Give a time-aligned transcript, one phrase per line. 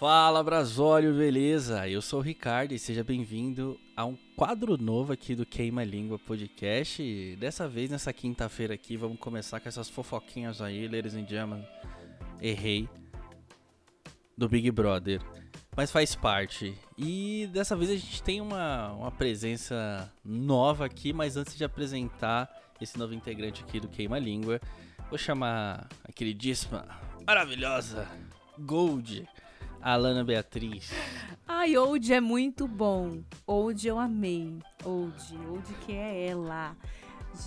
[0.00, 1.86] Fala Brasólio, beleza?
[1.86, 6.18] Eu sou o Ricardo e seja bem-vindo a um quadro novo aqui do Queima Língua
[6.18, 7.02] Podcast.
[7.02, 11.68] E dessa vez, nessa quinta-feira aqui, vamos começar com essas fofoquinhas aí, ladies and gentlemen.
[12.40, 12.88] Errei.
[14.38, 15.20] Do Big Brother.
[15.76, 16.74] Mas faz parte.
[16.96, 22.48] E dessa vez a gente tem uma, uma presença nova aqui, mas antes de apresentar
[22.80, 24.62] esse novo integrante aqui do Queima Língua,
[25.10, 26.86] vou chamar a queridíssima,
[27.26, 28.08] maravilhosa,
[28.58, 29.28] Gold
[29.82, 30.90] Alana Beatriz.
[31.46, 33.20] Ai, Old é muito bom.
[33.46, 34.58] Old eu amei.
[34.84, 36.76] Old, Old que é ela.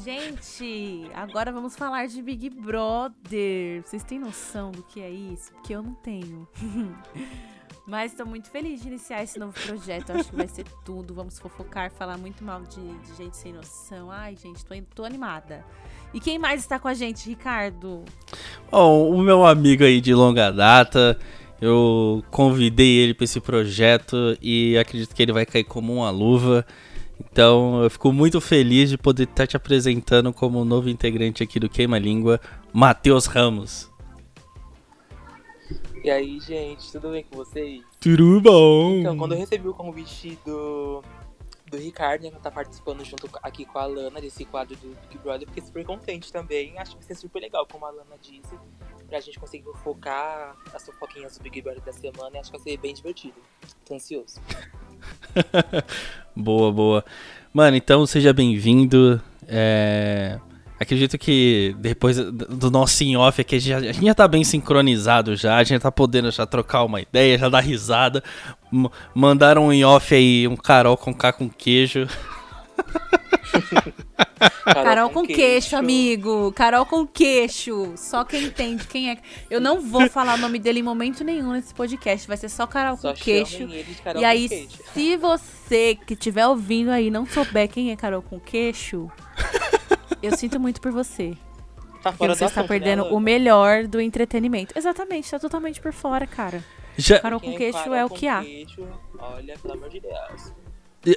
[0.03, 3.83] Gente, agora vamos falar de Big Brother.
[3.83, 5.51] Vocês têm noção do que é isso?
[5.53, 6.47] Porque eu não tenho.
[7.85, 10.11] Mas estou muito feliz de iniciar esse novo projeto.
[10.11, 11.13] Acho que vai ser tudo.
[11.13, 14.09] Vamos fofocar, falar muito mal de, de gente sem noção.
[14.09, 15.65] Ai, gente, tô, tô, animada.
[16.13, 18.05] E quem mais está com a gente, Ricardo?
[18.71, 21.19] Bom, o meu amigo aí de longa data.
[21.63, 26.65] Eu convidei ele para esse projeto e acredito que ele vai cair como uma luva.
[27.17, 31.69] Então eu fico muito feliz de poder estar te apresentando como novo integrante aqui do
[31.69, 32.37] Queima Língua,
[32.73, 33.89] Matheus Ramos.
[36.03, 37.81] E aí, gente, tudo bem com vocês?
[37.97, 38.95] Tudo bom!
[38.99, 41.01] Então, quando eu recebi o convite do,
[41.71, 44.89] do Ricardo, né, pra estar tá participando junto aqui com a Lana desse quadro do
[45.07, 46.77] Big Brother, fiquei super contente também.
[46.77, 48.53] Acho que vai ser super legal, como a Lana disse
[49.13, 52.63] pra gente conseguir focar as fofoquinhas do Big Brother da semana e acho que vai
[52.63, 53.35] ser bem divertido.
[53.85, 54.41] Tô ansioso.
[56.35, 57.05] boa, boa.
[57.53, 59.21] Mano, então seja bem-vindo.
[59.47, 60.39] É...
[60.79, 64.27] Acredito que depois do nosso em off aqui, a gente, já, a gente já tá
[64.27, 68.23] bem sincronizado já, a gente tá podendo já trocar uma ideia, já dar risada.
[68.71, 72.07] M mandaram um em off aí, um Carol com K com queijo.
[74.63, 76.51] Carol, Carol com, com queixo, queixo, amigo.
[76.53, 77.93] Carol com queixo.
[77.97, 79.17] Só quem entende quem é.
[79.49, 82.27] Eu não vou falar o nome dele em momento nenhum nesse podcast.
[82.27, 83.67] Vai ser só Carol só com queixo.
[84.03, 84.83] Carol e aí, queixo.
[84.93, 89.09] se você que estiver ouvindo aí não souber quem é Carol com queixo,
[90.21, 91.35] eu sinto muito por você.
[92.01, 94.77] Tá fora você está perdendo o melhor do entretenimento.
[94.77, 96.63] Exatamente, está totalmente por fora, cara.
[96.97, 97.19] Já...
[97.19, 98.41] Carol com queixo Carol é o que há.
[98.41, 98.87] Queixo,
[99.17, 100.53] olha, pelo amor de Deus.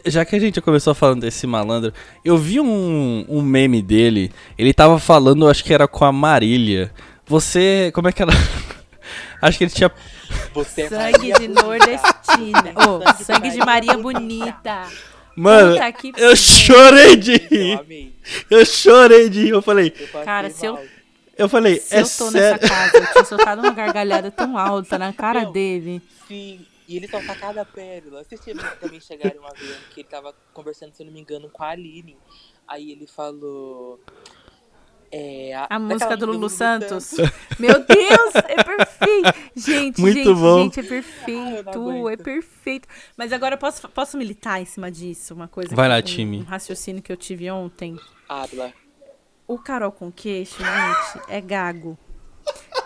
[0.05, 1.93] Já que a gente começou falando desse malandro,
[2.25, 4.33] eu vi um, um meme dele.
[4.59, 6.93] Ele tava falando, acho que era com a Marília.
[7.27, 7.91] Você.
[7.95, 8.33] Como é que ela.
[9.41, 9.91] acho que ele tinha.
[10.55, 12.75] Você é sangue de nordestina.
[12.77, 14.89] oh, sangue de Maria Bonita.
[15.37, 15.77] Mano,
[16.17, 17.79] eu chorei de rir.
[18.51, 19.51] Eu, eu chorei de rir.
[19.51, 19.91] Eu falei.
[20.25, 20.79] Cara, se eu.
[21.39, 22.33] Eu falei, se é eu tô sério?
[22.33, 26.01] nessa casa, eu tinha soltado uma gargalhada tão alta na cara dele.
[26.27, 26.65] Sim.
[26.89, 28.25] E ele solta cada pérola.
[28.25, 28.41] Vocês
[28.81, 31.71] também chegaram a ver que ele tava conversando, se eu não me engano, com a
[31.71, 32.17] Aline.
[32.67, 34.01] Aí ele falou.
[35.11, 37.05] É, a, a música do Lulu, Lulu Santos.
[37.05, 37.33] Santos.
[37.59, 39.39] Meu Deus, é perfeito.
[39.57, 40.63] Gente, Muito gente, bom.
[40.63, 42.09] gente, é perfeito.
[42.11, 42.89] é perfeito.
[43.17, 45.35] Mas agora eu posso, posso militar em cima disso?
[45.35, 45.75] Uma coisa.
[45.75, 46.39] Vai lá, um, time.
[46.41, 47.99] Um raciocínio que eu tive ontem.
[48.29, 48.73] Habla.
[49.47, 51.97] O Carol com queixo, gente, é gago.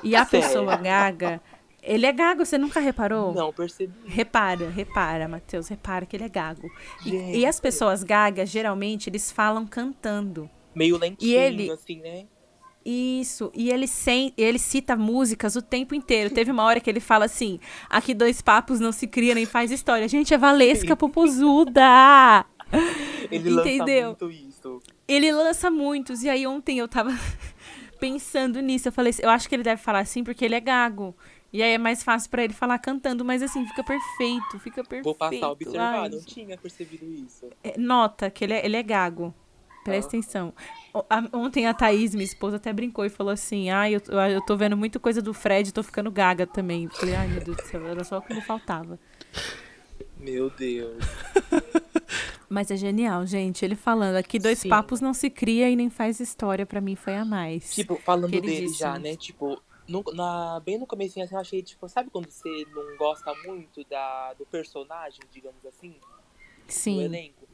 [0.02, 1.40] E a pessoa gaga
[1.82, 3.32] ele é gago, você nunca reparou?
[3.34, 3.92] Não, percebi.
[4.06, 6.70] Repara, repara, Matheus, repara que ele é gago.
[7.04, 10.48] E, e, as pessoas gagas, geralmente, eles falam cantando.
[10.74, 12.26] Meio lentinho, ele, assim, né?
[12.84, 16.30] Isso, e ele, sem, ele cita músicas o tempo inteiro.
[16.34, 19.70] Teve uma hora que ele fala assim: aqui dois papos não se cria nem faz
[19.70, 20.08] história.
[20.08, 22.44] Gente, é Valesca Popozuda!
[23.30, 24.10] Ele Entendeu?
[24.10, 24.82] lança muito isso.
[25.06, 26.22] Ele lança muitos.
[26.22, 27.10] E aí ontem eu tava
[27.98, 28.88] pensando nisso.
[28.88, 31.14] Eu falei, eu acho que ele deve falar assim porque ele é gago.
[31.52, 35.04] E aí é mais fácil para ele falar cantando, mas assim, fica perfeito, fica perfeito.
[35.04, 37.48] Vou passar a observar, Ai, não tinha percebido isso.
[37.62, 39.34] É, nota que ele é, ele é gago.
[39.82, 40.20] Presta ah.
[40.20, 40.54] atenção.
[41.32, 44.00] Ontem a Thaís, minha esposa, até brincou e falou assim: Ah, eu,
[44.30, 46.84] eu tô vendo muita coisa do Fred, tô ficando gaga também.
[46.84, 48.98] Eu falei, ai meu Deus do céu, era só o que me faltava.
[50.18, 51.02] Meu Deus.
[52.48, 53.64] Mas é genial, gente.
[53.64, 54.68] Ele falando aqui, dois Sim.
[54.68, 57.72] papos não se cria e nem faz história, para mim foi a mais.
[57.72, 59.14] Tipo, falando dele já, né?
[59.14, 63.34] Tipo, no, na, bem no começo assim, eu achei, tipo, sabe quando você não gosta
[63.44, 65.96] muito da, do personagem, digamos assim?
[66.68, 66.96] Sim.
[66.96, 67.48] Do elenco?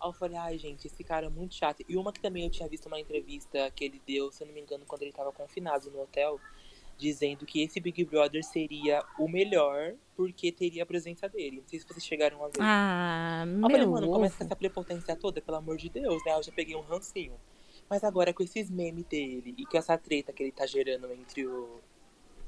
[0.00, 1.82] Aí eu falei, ai, gente, esse cara é muito chato.
[1.88, 4.54] E uma que também eu tinha visto uma entrevista que ele deu, se eu não
[4.54, 6.40] me engano, quando ele tava confinado no hotel,
[6.98, 11.60] dizendo que esse Big Brother seria o melhor porque teria a presença dele.
[11.60, 12.58] Não sei se vocês chegaram a ver.
[12.60, 16.32] Ah, eu meu falei, mano, começa com essa prepotência toda, pelo amor de Deus, né?
[16.34, 17.38] Eu já peguei um rancinho.
[17.88, 21.46] Mas agora com esses memes dele e com essa treta que ele tá gerando entre
[21.46, 21.80] o,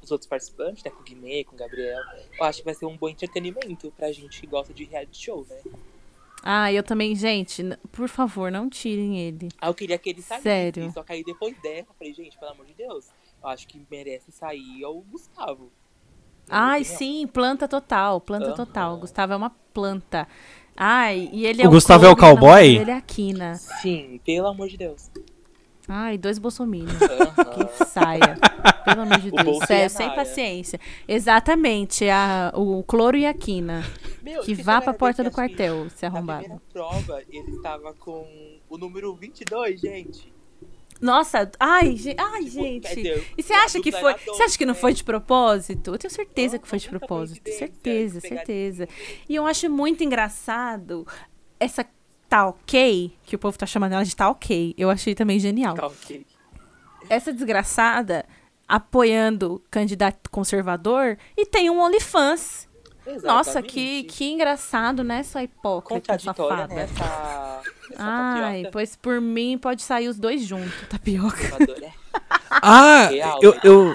[0.03, 0.91] os outros participantes, né?
[0.91, 2.03] Com o Guimê, com o Gabriel,
[2.39, 5.47] eu acho que vai ser um bom entretenimento pra gente que gosta de reality show,
[5.49, 5.61] né?
[6.43, 9.49] Ah, eu também, gente, por favor, não tirem ele.
[9.61, 10.43] Ah, eu queria que ele saísse.
[10.43, 10.93] Sério.
[10.93, 13.09] Só aí depois dessa, eu falei, gente, pelo amor de Deus,
[13.43, 15.71] eu acho que merece sair é o Gustavo.
[16.49, 18.55] Ai, sim, planta total, planta uhum.
[18.55, 18.95] total.
[18.95, 20.27] O Gustavo é uma planta.
[20.81, 22.77] Ai, e ele é o, o Gustavo é o cowboy?
[22.77, 23.57] Ele é a Quina.
[23.57, 25.11] Sim, pelo amor de Deus.
[25.89, 26.93] Ai, dois bolsominions.
[27.49, 27.67] Uhum.
[27.67, 28.39] Que saia.
[28.85, 29.59] Pelo amor de Deus.
[29.67, 30.79] Sério, sem paciência.
[31.09, 32.09] Exatamente.
[32.09, 33.85] A, o cloro e a quina.
[34.23, 36.49] Meu, que vá pra porta do quartel, se arrombado.
[36.49, 38.27] Na prova, ele estava com
[38.69, 40.33] o número 22, gente.
[41.01, 43.25] Nossa, ai, ai tipo, gente.
[43.37, 44.15] e você acha que foi.
[44.27, 45.93] Você acha que não foi de propósito?
[45.95, 47.51] Eu tenho certeza que foi de propósito.
[47.51, 48.89] Certeza, certeza.
[49.29, 51.07] E eu acho muito engraçado
[51.61, 51.85] essa
[52.29, 55.75] tá ok, que o povo tá chamando ela de tá ok, eu achei também genial.
[55.75, 56.27] Tá ok.
[57.09, 58.27] Essa desgraçada
[58.69, 62.68] apoiando candidato conservador e tem um OnlyFans.
[63.09, 63.27] Exatamente.
[63.27, 65.23] Nossa, que, que engraçado, né?
[65.23, 66.75] Só hipócrita, safada.
[66.75, 66.83] Né?
[66.83, 71.37] Essa, essa Ai, pois por mim pode sair os dois juntos, tapioca.
[72.51, 73.11] Ah,
[73.41, 73.95] eu, eu,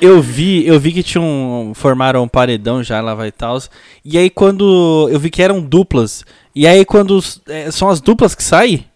[0.00, 3.58] eu vi, eu vi que tinham formaram um paredão já lá vai tal.
[4.04, 6.24] E aí quando eu vi que eram duplas,
[6.54, 8.90] e aí quando é, são as duplas que saem?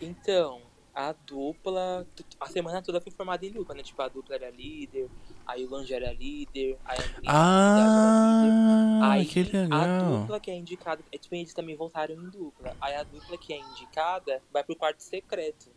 [0.00, 0.60] Então,
[0.94, 2.06] a dupla,
[2.38, 3.82] a semana toda foi formada em dupla, né?
[3.82, 5.08] Tipo, a dupla era líder,
[5.46, 9.04] aí o Lange era líder, aí a ah, era líder.
[9.04, 9.80] Aí que legal.
[9.80, 12.76] a dupla que é indicada, é, tipo, eles também voltaram em dupla.
[12.80, 15.70] Aí a dupla que é indicada vai pro quarto secreto.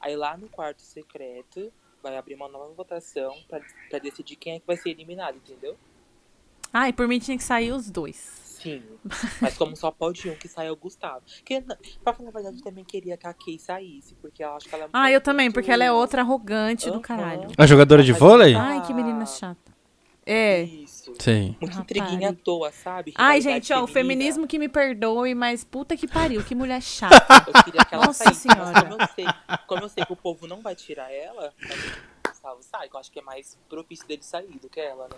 [0.00, 1.72] Aí lá no quarto secreto
[2.02, 3.60] vai abrir uma nova votação pra,
[3.90, 5.76] pra decidir quem é que vai ser eliminado, entendeu?
[6.72, 8.47] Ah, e por mim tinha que sair os dois.
[8.60, 8.82] Sim.
[9.40, 11.22] Mas como só pode um que saia o Gustavo.
[11.44, 11.60] Que,
[12.02, 14.74] pra falar a verdade, eu também queria que a Kay saísse, porque eu acho que
[14.74, 16.96] ela é Ah, eu também, porque ela é outra arrogante uhum.
[16.96, 17.48] do caralho.
[17.56, 18.54] A jogadora de vôlei?
[18.54, 19.68] Ai, que menina chata.
[20.26, 20.62] É.
[20.62, 21.14] Isso.
[21.18, 21.56] Sim.
[21.58, 23.14] Muito intriguinha à toa, sabe?
[23.16, 27.16] Ai, gente, ó, o feminismo que me perdoe, mas puta que pariu, que mulher chata.
[27.48, 28.82] Eu queria que ela Nossa saísse, senhora.
[28.82, 29.24] Como eu, sei,
[29.66, 31.54] como eu sei que o povo não vai tirar ela,
[32.28, 35.16] Gustavo sai, que eu acho que é mais propício dele sair do que ela, né?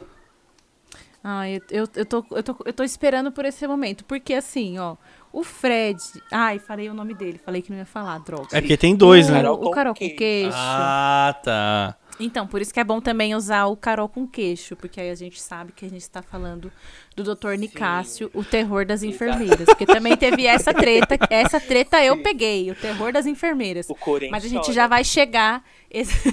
[1.23, 4.05] Ah, eu, eu, eu, tô, eu, tô, eu tô esperando por esse momento.
[4.05, 4.97] Porque assim, ó,
[5.33, 5.99] o Fred.
[6.31, 8.49] Ai, falei o nome dele, falei que não ia falar, droga.
[8.53, 9.49] É porque tem dois, o, né?
[9.49, 10.57] O Carol com queixo.
[10.57, 11.97] Ah, tá.
[12.19, 15.15] Então, por isso que é bom também usar o Carol com queixo, porque aí a
[15.15, 16.71] gente sabe que a gente está falando
[17.17, 17.55] do Dr.
[17.59, 19.65] Nicásio, o terror das enfermeiras.
[19.65, 23.89] Porque também teve essa treta, essa treta eu peguei, o terror das enfermeiras.
[23.89, 23.97] O
[24.31, 25.65] Mas a gente já vai chegar.
[25.91, 26.13] Esse...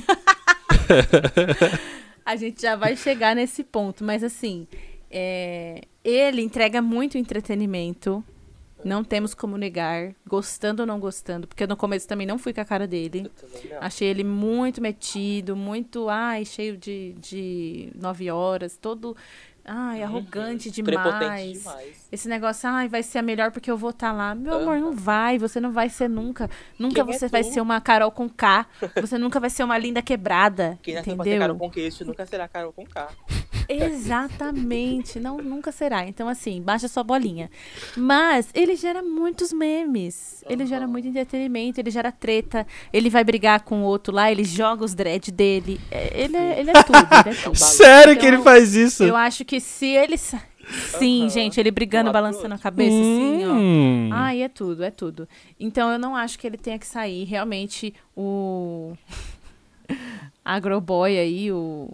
[2.27, 4.03] a gente já vai chegar nesse ponto.
[4.03, 4.67] Mas assim,
[5.09, 8.21] é, ele entrega muito entretenimento.
[8.83, 12.61] Não temos como negar, gostando ou não gostando, porque no começo também não fui com
[12.61, 13.29] a cara dele.
[13.81, 19.15] Achei ele muito metido, muito, ai, cheio de, de nove horas, todo
[19.67, 20.03] Ai, uhum.
[20.05, 21.59] arrogante demais.
[21.59, 22.06] demais.
[22.09, 24.33] Esse negócio, ai, vai ser a melhor porque eu vou estar tá lá.
[24.33, 24.61] Meu uhum.
[24.61, 26.49] amor, não vai, você não vai ser nunca.
[26.79, 28.65] Nunca Quem é você é vai ser uma Carol com K.
[29.01, 30.79] Você nunca vai ser uma linda quebrada.
[30.83, 31.23] Quem entendeu?
[31.23, 33.09] Ser Carol com queixo nunca será Carol com K.
[33.69, 36.07] Exatamente, não nunca será.
[36.07, 37.49] Então assim, baixa sua bolinha.
[37.97, 40.43] Mas ele gera muitos memes.
[40.49, 40.69] Ele uhum.
[40.69, 42.65] gera muito entretenimento, ele gera treta.
[42.93, 45.79] Ele vai brigar com o outro lá, ele joga os dread dele.
[45.91, 47.57] É, ele é, ele é tudo, ele é tudo.
[47.57, 49.03] Sério então, que ele então, faz isso?
[49.03, 50.17] Eu acho que se ele.
[50.69, 51.29] Sim, uhum.
[51.29, 53.53] gente, ele brigando, balançando a cabeça, assim, ó.
[53.53, 54.09] Hum.
[54.11, 55.27] Ai, é tudo, é tudo.
[55.59, 57.23] Então eu não acho que ele tenha que sair.
[57.23, 58.93] Realmente, o.
[60.43, 61.89] Agroboy aí, o.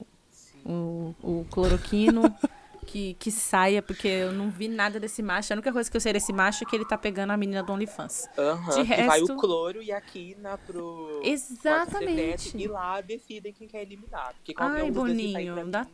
[0.65, 2.23] O, o cloroquino.
[2.93, 5.51] que, que saia, porque eu não vi nada desse macho.
[5.51, 7.63] A única coisa que eu sei desse macho é que ele tá pegando a menina
[7.63, 8.29] do OnlyFans.
[8.37, 9.07] Uhum, De resto...
[9.07, 11.21] vai o cloro e a Kina pro.
[11.23, 12.55] Exatamente.
[12.55, 14.33] e lá decidem quem quer eliminar.
[14.35, 15.85] Porque Ai, um Boninho, dá.
[15.85, 15.89] Mim,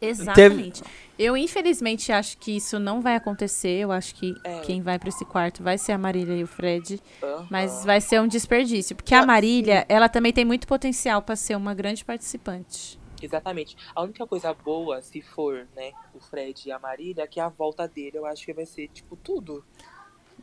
[0.00, 0.82] Exatamente.
[0.82, 0.94] Teve...
[1.18, 3.78] Eu, infelizmente, acho que isso não vai acontecer.
[3.78, 4.60] Eu acho que é.
[4.60, 7.00] quem vai para esse quarto vai ser a Marília e o Fred.
[7.22, 7.46] Uhum.
[7.50, 8.96] Mas vai ser um desperdício.
[8.96, 12.98] Porque a Marília, ela também tem muito potencial para ser uma grande participante.
[13.22, 13.76] Exatamente.
[13.94, 17.48] A única coisa boa, se for, né, o Fred e a Marília, é que a
[17.48, 19.64] volta dele eu acho que vai ser, tipo, tudo.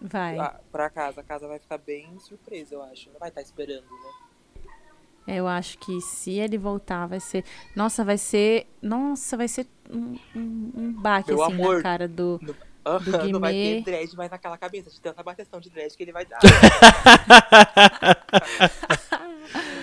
[0.02, 0.38] Vai.
[0.72, 1.20] Pra casa.
[1.20, 3.10] A casa vai ficar bem surpresa, eu acho.
[3.12, 4.29] Não vai estar tá esperando, né?
[5.38, 7.44] Eu acho que se ele voltar, vai ser.
[7.76, 8.68] Nossa, vai ser.
[8.82, 12.40] Nossa, vai ser um, um, um baque, Meu assim, amor, na cara do.
[12.42, 12.52] No...
[12.52, 12.56] Uh
[12.98, 16.12] -huh, não vai ter dread mais naquela cabeça, de tanta bateção de dread que ele
[16.12, 16.40] vai dar.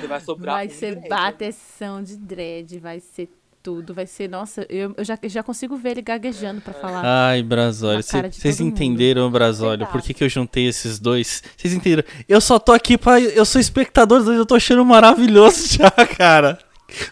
[0.08, 1.08] vai sobrar Vai ser dread.
[1.08, 3.28] bateção de dread, vai ser
[3.66, 3.92] tudo.
[3.92, 7.02] Vai ser, nossa, eu, eu já, já consigo ver ele gaguejando para falar.
[7.04, 11.42] Ai, Brasólio, vocês entenderam, Brasólio, por que, que eu juntei esses dois?
[11.56, 12.04] Vocês entenderam?
[12.28, 13.20] Eu só tô aqui pra.
[13.20, 16.60] Eu sou espectador, eu tô achando maravilhoso já, cara.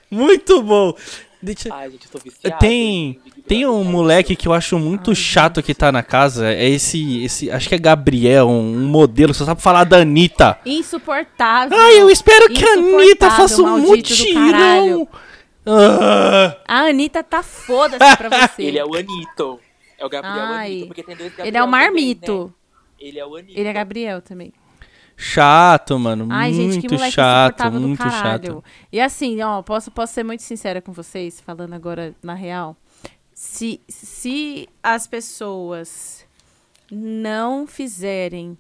[0.09, 0.95] Muito bom.
[1.43, 1.75] Deixa...
[1.75, 2.61] Ai, gente, eu tô viciado.
[2.61, 3.19] Tem.
[3.49, 6.47] Tem um moleque que eu acho muito Ai, chato que tá na casa.
[6.47, 7.25] É esse.
[7.25, 10.57] esse acho que é Gabriel, um modelo, só sabe falar da Anitta.
[10.65, 11.77] Insuportável.
[11.77, 15.09] Ai, eu espero que a Anitta faça um mutirão.
[15.67, 18.63] A Anitta tá foda-se pra você.
[18.63, 19.61] Ele é o Anito.
[19.99, 22.27] É o Gabriel Ai, Anito, porque tem dois Gabriel Ele é o Marmito.
[22.27, 22.53] Também, né?
[22.99, 23.59] Ele é o Anito.
[23.59, 24.53] Ele é Gabriel também.
[25.17, 26.27] Chato, mano.
[26.31, 28.65] Ai, muito gente, que chato, muito chato.
[28.91, 32.77] E assim, ó, posso, posso ser muito sincera com vocês, falando agora na real.
[33.33, 36.27] Se, se as pessoas
[36.91, 38.59] não fizerem,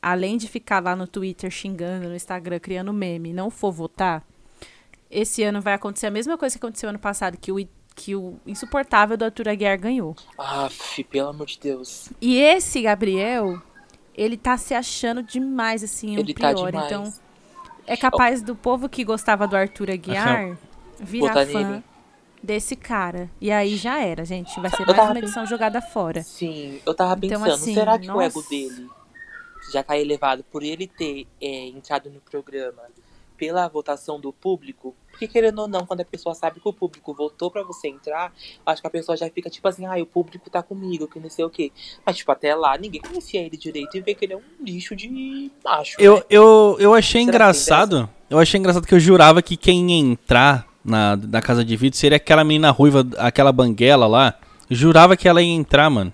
[0.00, 4.24] além de ficar lá no Twitter xingando, no Instagram criando meme, não for votar,
[5.10, 8.38] esse ano vai acontecer a mesma coisa que aconteceu ano passado, que o, que o
[8.46, 10.14] insuportável do Arthur Aguiar ganhou.
[10.38, 10.68] Ah,
[11.10, 12.10] pelo amor de Deus.
[12.20, 13.60] E esse Gabriel,
[14.14, 16.72] ele tá se achando demais, assim, o um pior.
[16.72, 17.12] Tá então,
[17.86, 20.58] é capaz do povo que gostava do Arthur Aguiar
[21.00, 21.84] virar fã nele.
[22.42, 23.30] desse cara.
[23.40, 24.60] E aí já era, gente.
[24.60, 26.22] Vai ser mais uma edição jogada fora.
[26.22, 28.18] Sim, eu tava então, pensando, assim, será que nossa...
[28.18, 28.88] o ego dele
[29.72, 32.82] já tá elevado por ele ter é, entrado no programa
[33.38, 37.14] pela votação do público, porque querendo ou não, quando a pessoa sabe que o público
[37.14, 38.32] votou para você entrar,
[38.66, 41.30] acho que a pessoa já fica tipo assim, ah, o público tá comigo, que não
[41.30, 41.72] sei o quê.
[42.04, 44.94] Mas, tipo, até lá, ninguém conhecia ele direito e vê que ele é um lixo
[44.94, 45.96] de macho.
[45.98, 46.22] Eu, né?
[46.28, 48.10] eu, eu achei Será engraçado.
[48.28, 51.98] Eu achei engraçado que eu jurava que quem ia entrar na, na casa de vidro
[51.98, 54.34] seria aquela menina ruiva, aquela banguela lá.
[54.70, 56.12] Jurava que ela ia entrar, mano.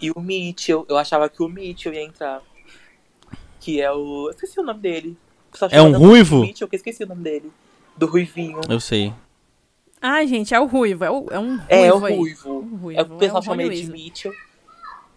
[0.00, 2.42] E o Mitchell, eu achava que o Mitchell ia entrar.
[3.60, 4.26] Que é o.
[4.26, 5.16] Eu esqueci o nome dele.
[5.70, 6.44] É um ruivo?
[6.44, 7.52] eu esqueci o nome dele.
[7.96, 8.60] Do Ruivinho.
[8.68, 9.12] Eu sei.
[10.00, 11.04] Ai, gente, é o ruivo.
[11.04, 11.66] É, o, é um ruivo.
[11.68, 12.50] É, é o ruivo.
[12.50, 13.00] Um ruivo.
[13.00, 14.32] É o pessoal é chama ele de Mitchell.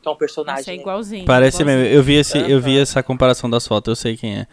[0.02, 0.62] Que é um personagem.
[0.62, 1.26] Isso é igualzinho.
[1.26, 1.84] Parece igualzinho.
[1.84, 1.98] mesmo.
[1.98, 4.48] Eu vi, esse, eu vi essa comparação das fotos, eu sei quem é.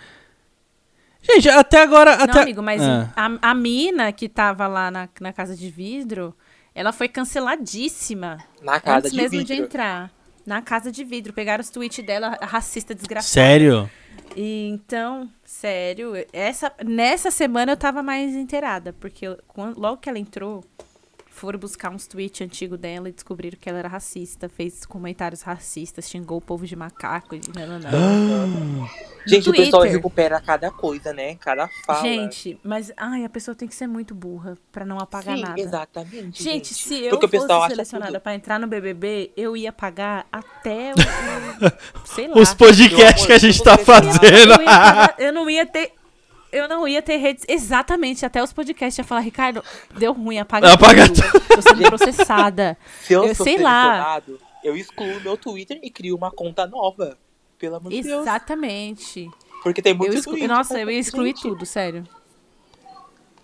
[1.21, 2.15] Gente, até agora.
[2.15, 2.35] Até...
[2.35, 3.13] Não, amigo, mas ah.
[3.15, 6.35] a, a mina que tava lá na, na casa de vidro,
[6.75, 8.39] ela foi canceladíssima.
[8.63, 9.55] Na casa antes de mesmo vidro.
[9.55, 10.11] de entrar.
[10.45, 11.33] Na casa de vidro.
[11.33, 13.33] Pegaram os tweets dela, racista desgraçada.
[13.33, 13.91] Sério?
[14.37, 20.09] E, então, sério, essa, nessa semana eu tava mais inteirada, porque eu, quando, logo que
[20.09, 20.65] ela entrou,
[21.33, 26.09] foram buscar uns tweets antigos dela e descobriram que ela era racista, fez comentários racistas,
[26.09, 27.39] xingou o povo de macaco.
[27.39, 27.51] De...
[27.59, 28.89] Não, não, não.
[29.27, 29.63] Gente, Twitter.
[29.63, 31.35] o pessoal recupera cada coisa, né?
[31.37, 32.03] Cada fala.
[32.03, 35.61] Gente, mas ai, a pessoa tem que ser muito burra para não apagar Sim, nada.
[35.61, 36.43] Exatamente.
[36.43, 36.75] Gente, gente.
[36.75, 40.97] se eu Porque fosse selecionada para entrar no BBB, eu ia pagar até o.
[42.05, 42.37] sei lá.
[42.37, 44.53] Os podcasts que a gente tá fazendo.
[44.53, 45.95] Eu, eu, eu não ia ter
[46.53, 47.45] eu não ia ter redes.
[47.49, 49.65] Exatamente, até os podcasts ia falar, Ricardo,
[49.97, 51.41] deu ruim, apaga, apaga tudo.
[51.49, 52.77] Tô sendo processada.
[53.03, 54.23] Se eu, eu sei lá.
[54.63, 57.19] Eu excluo meu Twitter e crio uma conta nova.
[57.59, 58.23] Pelo amor de Deus.
[58.23, 59.31] Exatamente.
[59.63, 60.37] Porque tem muito exclu...
[60.47, 62.05] Nossa, eu ia excluir tudo, sério.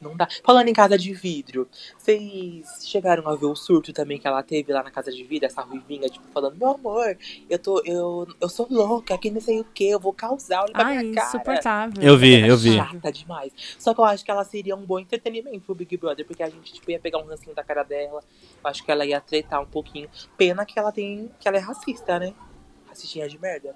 [0.01, 0.29] Não dá.
[0.45, 4.73] Falando em casa de vidro, vocês chegaram a ver o surto também que ela teve
[4.73, 7.17] lá na casa de vidro, essa ruivinha, tipo, falando, meu amor,
[7.51, 7.83] eu tô.
[7.85, 10.99] Eu, eu sou louca, aqui não sei o que, eu vou causar, olha pra Ai,
[11.03, 11.29] minha cara.
[11.29, 12.03] insuportável.
[12.03, 12.77] Eu vi, eu vi.
[12.77, 13.53] Chata demais.
[13.79, 16.49] Só que eu acho que ela seria um bom entretenimento pro Big Brother, porque a
[16.49, 18.23] gente, tipo, ia pegar um rancinho da cara dela.
[18.63, 20.09] Eu acho que ela ia tretar um pouquinho.
[20.37, 21.31] Pena que ela tem.
[21.41, 22.33] que ela é racista, né?
[22.87, 23.75] Racistinha de merda.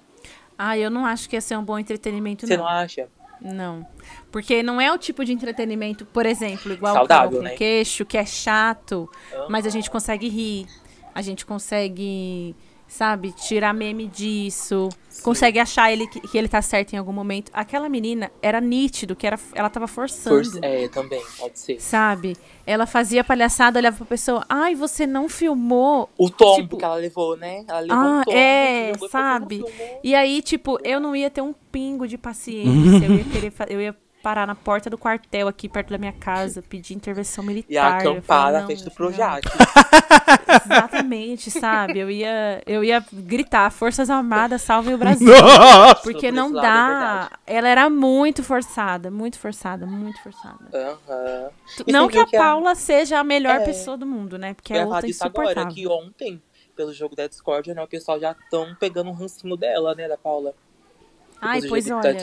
[0.57, 2.65] Ah, eu não acho que ia ser um bom entretenimento, Você não.
[2.65, 3.09] não acha?
[3.43, 3.87] Não.
[4.31, 7.51] Porque não é o tipo de entretenimento, por exemplo, igual Saudável, o né?
[7.51, 9.47] queixo, que é chato, uhum.
[9.49, 10.67] mas a gente consegue rir.
[11.15, 12.55] A gente consegue,
[12.93, 14.91] sabe, tirar meme disso.
[15.09, 15.23] Sim.
[15.23, 17.51] Consegue achar ele que, que, ele tá certo em algum momento.
[17.55, 20.51] Aquela menina era nítido, que era, ela tava forçando.
[20.53, 21.81] For é, também, pode ser.
[21.81, 22.37] Sabe?
[22.67, 26.09] Ela fazia palhaçada, olhava pra pessoa, ai, você não filmou.
[26.19, 27.65] O tombo tipo, que ela levou, né?
[27.67, 29.65] Ela levou ah, um tombo, é, sabe?
[30.05, 33.07] E aí, tipo, eu não ia ter um pingo de paciência.
[33.07, 36.63] eu ia querer, eu ia parar na porta do quartel aqui perto da minha casa,
[36.63, 37.71] pedir intervenção militar.
[37.71, 39.43] E acampar na frente do Projac.
[40.65, 41.99] Exatamente, sabe?
[41.99, 45.29] Eu ia, eu ia gritar, Forças Armadas, salvem o Brasil.
[45.29, 46.03] Nossa!
[46.03, 47.31] Porque não lado, dá.
[47.47, 50.59] É Ela era muito forçada, muito forçada, muito forçada.
[50.73, 51.51] Uhum.
[51.89, 52.75] Não que a que Paula a...
[52.75, 53.65] seja a melhor é...
[53.65, 54.55] pessoa do mundo, né?
[54.55, 55.51] Porque é outra insuportável.
[55.51, 56.41] agora, que ontem,
[56.77, 60.17] pelo jogo da Discord, né, o pessoal já estão pegando um rancinho dela, né, da
[60.17, 60.55] Paula.
[61.43, 62.17] Ai, pois olha.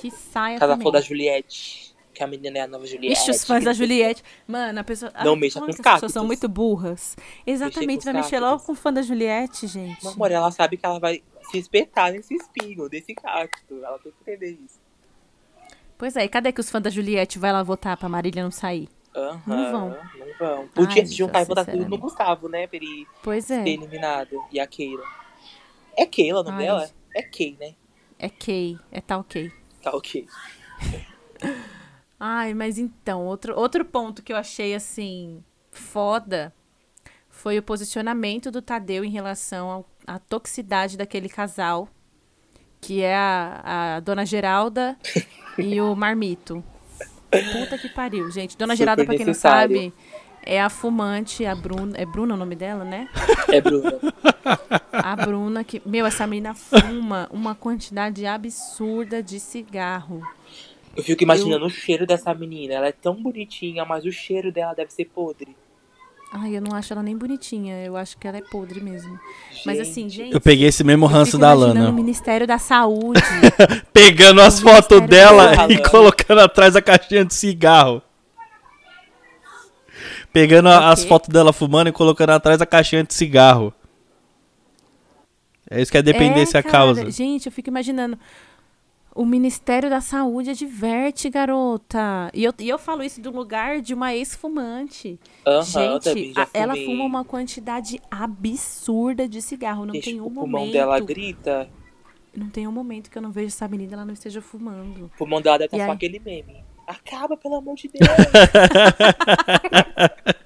[0.00, 0.92] Que saia Cada também.
[0.92, 1.92] da Juliette.
[2.14, 3.08] Que a menina é a nova Juliette.
[3.08, 4.22] Vixe, os fãs da Juliette.
[4.46, 5.12] Mano, a pessoa.
[5.24, 5.86] Não mexa com cactos.
[5.86, 7.16] As pessoas são muito burras.
[7.44, 10.04] Exatamente, vai mexer logo com o fã da Juliette, gente.
[10.04, 13.84] Não, amor, ela sabe que ela vai se espetar nesse espinho, desse cacto.
[13.84, 14.80] Ela tem que entender isso.
[15.98, 18.50] Pois é, e cadê que os fãs da Juliette vai lá votar pra Marília não
[18.52, 18.88] sair?
[19.16, 19.88] Uhum, não vão.
[19.90, 20.68] Não vão.
[20.68, 22.68] Podia Ai, se juntar e votar tudo no Gustavo, né?
[22.68, 23.62] Pra ele pois é.
[23.64, 24.40] ser eliminado.
[24.52, 25.02] E a Keila.
[25.96, 26.64] É Keila o nome Ai.
[26.66, 26.90] dela?
[27.14, 27.74] É Kay, né?
[28.18, 29.52] É Kay, é tá ok.
[29.82, 30.26] Tá ok.
[32.18, 36.54] Ai, mas então, outro, outro ponto que eu achei assim foda
[37.28, 41.88] foi o posicionamento do Tadeu em relação à toxicidade daquele casal,
[42.80, 44.96] que é a, a dona Geralda
[45.58, 46.64] e o Marmito.
[47.52, 48.56] Puta que pariu, gente.
[48.56, 49.92] Dona Super Geralda, pra quem não sabe,
[50.44, 51.96] é a fumante, a Bruna.
[51.96, 53.08] É Bruna o nome dela, né?
[53.48, 53.98] É Bruna.
[54.92, 55.80] A Bruna que.
[55.84, 60.22] Meu, essa menina fuma uma quantidade absurda de cigarro.
[60.96, 61.68] Eu fico imaginando eu...
[61.68, 62.74] o cheiro dessa menina.
[62.74, 65.56] Ela é tão bonitinha, mas o cheiro dela deve ser podre.
[66.36, 67.84] Ai, eu não acho ela nem bonitinha.
[67.84, 69.18] Eu acho que ela é podre mesmo.
[69.52, 69.66] Gente.
[69.66, 70.34] Mas assim, gente.
[70.34, 71.88] Eu peguei esse mesmo ranço da Lana.
[71.88, 73.20] o Ministério da Saúde.
[73.94, 78.02] Pegando as fotos dela e colocando atrás a caixinha de cigarro.
[80.34, 83.72] Pegando as fotos dela fumando e colocando atrás a caixinha de cigarro.
[85.70, 87.08] É isso que é dependência é, cara, causa.
[87.08, 88.18] Gente, eu fico imaginando.
[89.14, 92.32] O Ministério da Saúde adverte, garota.
[92.34, 95.20] E eu, e eu falo isso do lugar de uma ex-fumante.
[95.46, 99.86] Uhum, Gente, a, ela fuma uma quantidade absurda de cigarro.
[99.86, 100.72] Não Deixa tem um o pulmão momento.
[100.72, 101.70] dela grita.
[102.36, 105.04] Não tem um momento que eu não vejo essa menina ela não esteja fumando.
[105.04, 105.96] O pulmão dela deve estar só aí...
[105.96, 106.63] aquele meme.
[106.86, 108.08] Acaba, pelo amor de Deus.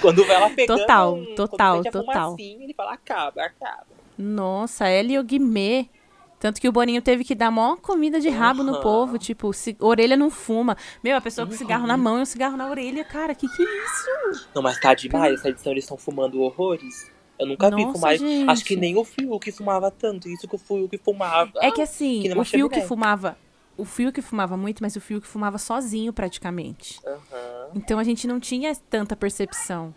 [0.00, 2.34] quando ela pegando Total, total, total.
[2.34, 3.86] Assim, ele fala, acaba, acaba.
[4.16, 5.88] Nossa, ela e o Guimê.
[6.40, 8.66] Tanto que o Boninho teve que dar maior comida de rabo uhum.
[8.66, 10.76] no povo, tipo, se, orelha não fuma.
[11.02, 11.58] Meu, a pessoa com uhum.
[11.58, 14.48] cigarro na mão e um cigarro na orelha, cara, que que é isso?
[14.54, 17.10] Não, mas tá demais, essa edição eles estão fumando horrores.
[17.40, 18.16] Eu nunca Nossa, vi fumar.
[18.16, 18.50] Gente.
[18.50, 20.28] Acho que nem o Fiuk fumava tanto.
[20.28, 21.52] Isso que o Fiuk fumava.
[21.56, 23.36] É que assim, que o Fiuk fumava
[23.78, 27.00] o Fiuk fumava muito, mas o Fiuk fumava sozinho praticamente.
[27.06, 27.70] Uhum.
[27.76, 29.94] Então a gente não tinha tanta percepção.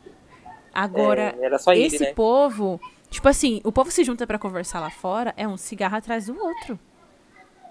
[0.72, 2.14] Agora, é, esse ele, né?
[2.14, 6.28] povo, tipo assim, o povo se junta para conversar lá fora, é um cigarro atrás
[6.28, 6.80] do outro.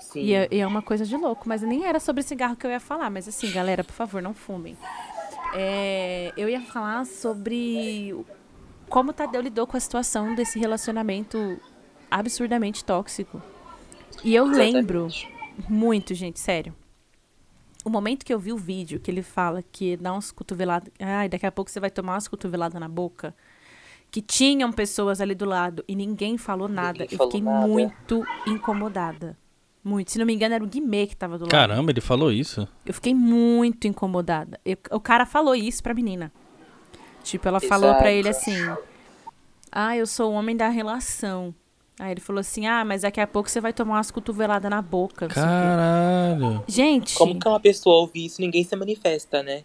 [0.00, 0.20] Sim.
[0.20, 2.70] E é, e é, uma coisa de louco, mas nem era sobre cigarro que eu
[2.70, 4.76] ia falar, mas assim, galera, por favor, não fumem.
[5.54, 8.14] É, eu ia falar sobre
[8.88, 11.60] como o Tadeu lidou com a situação desse relacionamento
[12.10, 13.40] absurdamente tóxico.
[14.24, 14.74] E eu Exatamente.
[14.74, 15.08] lembro
[15.68, 16.74] muito, gente, sério.
[17.84, 20.92] O momento que eu vi o vídeo, que ele fala que dá uns cotoveladas.
[20.98, 23.34] Ai, daqui a pouco você vai tomar umas cotoveladas na boca.
[24.10, 27.00] Que tinham pessoas ali do lado e ninguém falou nada.
[27.04, 27.66] Ninguém eu fiquei nada.
[27.66, 29.38] muito incomodada.
[29.82, 30.10] Muito.
[30.10, 31.50] Se não me engano, era o Guimê que tava do lado.
[31.50, 32.68] Caramba, ele falou isso?
[32.84, 34.60] Eu fiquei muito incomodada.
[34.64, 36.30] Eu, o cara falou isso pra menina.
[37.22, 37.68] Tipo, ela Exato.
[37.68, 38.56] falou pra ele assim:
[39.72, 41.54] Ah, eu sou o homem da relação.
[42.00, 44.80] Aí ele falou assim: ah, mas daqui a pouco você vai tomar umas cotoveladas na
[44.80, 45.28] boca.
[45.28, 46.64] Caralho.
[46.66, 47.14] Gente.
[47.14, 49.64] Como que uma pessoa ouve isso ninguém se manifesta, né?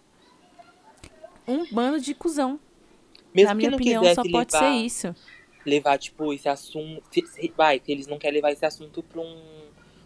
[1.48, 2.60] Um bando de cuzão.
[3.34, 5.14] Mesmo Na minha opinião, só levar, pode ser isso.
[5.64, 7.02] Levar, tipo, esse assunto.
[7.56, 9.40] Vai, que eles não querem levar esse assunto pra um,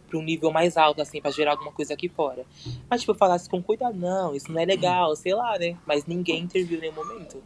[0.08, 2.46] pra um nível mais alto, assim, pra gerar alguma coisa aqui fora.
[2.88, 5.76] Mas, tipo, falasse com cuidado, não, isso não é legal, sei lá, né?
[5.84, 7.42] Mas ninguém interviu em nenhum momento.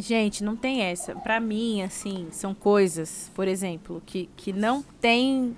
[0.00, 1.12] Gente, não tem essa.
[1.16, 5.56] Para mim, assim, são coisas, por exemplo, que, que não tem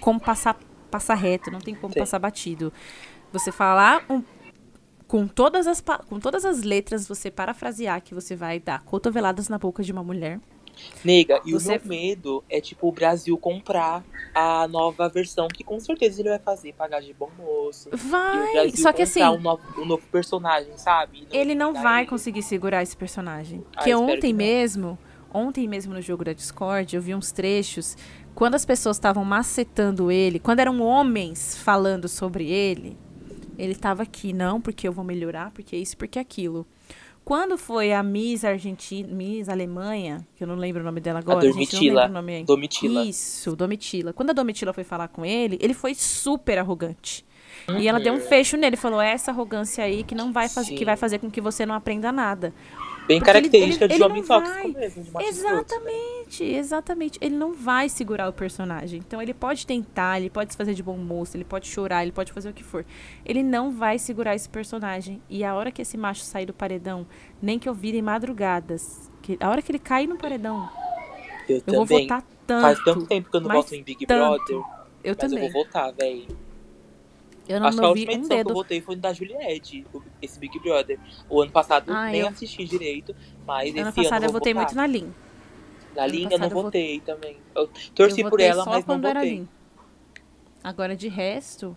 [0.00, 0.56] como passar,
[0.88, 1.98] passar reto, não tem como Sim.
[1.98, 2.72] passar batido.
[3.32, 4.22] Você falar um,
[5.08, 9.58] com, todas as, com todas as letras, você parafrasear que você vai dar cotoveladas na
[9.58, 10.38] boca de uma mulher.
[11.04, 11.76] Nega, e Você...
[11.76, 16.30] o meu medo é, tipo, o Brasil comprar a nova versão, que com certeza ele
[16.30, 17.88] vai fazer, pagar de bom moço.
[17.92, 19.22] Vai, só que assim...
[19.22, 21.26] Um novo, um novo personagem, sabe?
[21.30, 22.10] Não ele não vai ele.
[22.10, 23.64] conseguir segurar esse personagem.
[23.74, 24.98] Ah, que ontem que mesmo,
[25.32, 27.96] ontem mesmo no jogo da Discord, eu vi uns trechos,
[28.34, 32.98] quando as pessoas estavam macetando ele, quando eram homens falando sobre ele,
[33.58, 36.66] ele tava aqui, não, porque eu vou melhorar, porque isso, porque aquilo.
[37.26, 41.38] Quando foi a Miss Argentina, Miss Alemanha, que eu não lembro o nome dela agora,
[41.38, 42.02] a Domitila.
[42.02, 43.04] Gente, nome Domitila.
[43.04, 44.12] Isso, Domitila.
[44.12, 47.26] Quando a Domitila foi falar com ele, ele foi super arrogante.
[47.68, 47.78] Uhum.
[47.78, 50.76] E ela deu um fecho nele, falou: é "Essa arrogância aí que não vai fazer,
[50.76, 52.54] que vai fazer com que você não aprenda nada".
[53.06, 55.04] Bem Porque característica ele, ele, de homem tóxico mesmo.
[55.04, 56.58] De exatamente, né?
[56.58, 57.18] exatamente.
[57.22, 58.98] Ele não vai segurar o personagem.
[58.98, 62.12] Então ele pode tentar, ele pode se fazer de bom moço, ele pode chorar, ele
[62.12, 62.84] pode fazer o que for.
[63.24, 65.22] Ele não vai segurar esse personagem.
[65.30, 67.06] E a hora que esse macho sair do paredão,
[67.40, 70.68] nem que eu vire madrugadas, que, a hora que ele cair no paredão,
[71.48, 72.62] eu, eu vou votar tanto.
[72.62, 74.44] Faz tanto tempo que eu não voto em Big tanto.
[74.44, 74.56] Brother.
[75.04, 75.46] Eu mas também.
[75.46, 76.26] eu vou votar, velho.
[77.48, 79.86] Eu não Acho que a última edição um que eu votei foi da Juliette,
[80.20, 80.98] esse Big Brother.
[81.28, 82.28] O ano passado ah, nem eu...
[82.28, 83.14] assisti direito,
[83.46, 84.66] mas ano esse passado ano eu, votei votar.
[84.66, 85.14] muito na Lin.
[85.94, 87.06] Na Lin eu não votei vot...
[87.06, 87.36] também.
[87.54, 89.46] Eu torci eu por ela, mas não votei.
[90.62, 91.76] Agora, de resto,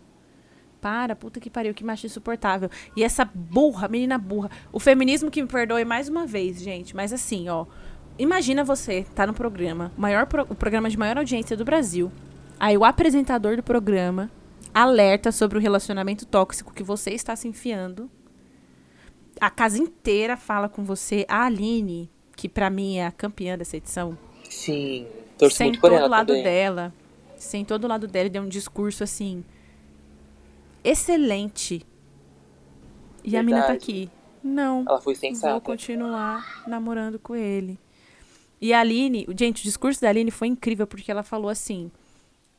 [0.81, 2.69] para, puta que pariu, que macho insuportável.
[2.95, 4.49] E essa burra, menina burra.
[4.71, 6.95] O feminismo que me perdoe mais uma vez, gente.
[6.95, 7.65] Mas assim, ó.
[8.17, 12.11] Imagina você tá no programa, maior pro, o programa de maior audiência do Brasil.
[12.59, 14.29] Aí o apresentador do programa
[14.73, 18.09] alerta sobre o relacionamento tóxico que você está se enfiando.
[19.39, 21.25] A casa inteira fala com você.
[21.27, 24.17] A Aline, que para mim é a campeã dessa edição.
[24.49, 26.43] Sim, torço muito por ela lado também.
[26.43, 26.93] dela.
[27.37, 29.43] Sentou do lado dela e deu um discurso assim
[30.83, 31.85] excelente
[33.23, 33.37] E Verdade.
[33.37, 34.09] a mina tá aqui.
[34.43, 34.85] Não.
[34.87, 35.51] Ela foi sensata.
[35.53, 37.77] Vou continuar namorando com ele.
[38.61, 41.91] E a Aline, gente, o discurso da Aline foi incrível porque ela falou assim: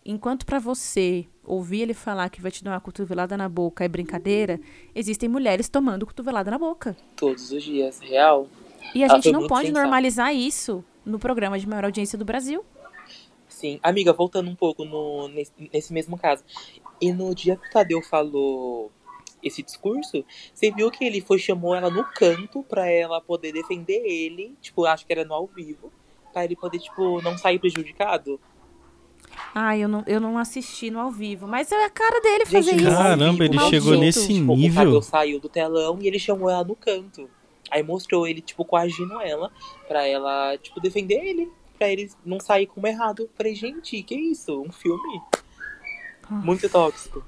[0.04, 3.88] enquanto para você ouvir ele falar que vai te dar uma cotovelada na boca é
[3.88, 4.60] brincadeira,
[4.94, 6.96] existem mulheres tomando cotovelada na boca.
[7.16, 8.48] Todos os dias, real.
[8.94, 9.82] E a ela gente não pode sensata.
[9.82, 12.64] normalizar isso no programa de maior audiência do Brasil.
[13.48, 13.78] Sim.
[13.82, 16.42] Amiga, voltando um pouco no, nesse, nesse mesmo caso.
[17.00, 18.90] E no dia que o Tadeu falou
[19.42, 24.02] esse discurso, você viu que ele foi chamou ela no canto para ela poder defender
[24.04, 25.92] ele, tipo, acho que era no ao vivo,
[26.32, 28.40] para ele poder tipo não sair prejudicado.
[29.54, 32.70] Ah, eu não, eu não assisti no ao vivo, mas é a cara dele fazer
[32.72, 32.96] Gente, isso.
[32.96, 33.82] Caramba, ele maldito.
[33.82, 34.98] chegou nesse tipo, nível.
[34.98, 37.28] O saiu do telão e ele chamou ela no canto.
[37.70, 39.50] Aí mostrou ele, tipo, coagindo ela
[39.86, 41.50] pra ela, tipo, defender ele.
[41.78, 43.28] Pra ele não sair como errado.
[43.34, 44.60] Falei, gente, que isso?
[44.60, 45.22] Um filme?
[46.28, 47.24] Muito tóxico.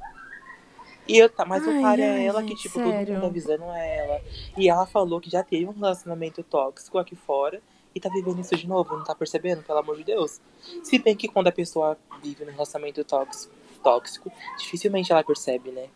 [1.08, 3.06] E eu, tá, mas ai, o cara é ela gente, que, tipo, sério?
[3.06, 4.20] todo mundo avisando ela.
[4.56, 7.60] E ela falou que já teve um relacionamento tóxico aqui fora
[7.94, 10.40] e tá vivendo isso de novo, não tá percebendo, pelo amor de Deus.
[10.82, 15.88] Se bem que quando a pessoa vive num relacionamento tóxico, tóxico dificilmente ela percebe, né?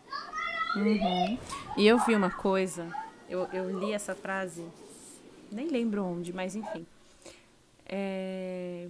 [0.75, 1.37] Uhum.
[1.77, 2.87] E eu vi uma coisa,
[3.29, 4.65] eu, eu li essa frase,
[5.51, 6.85] nem lembro onde, mas enfim.
[7.85, 8.89] É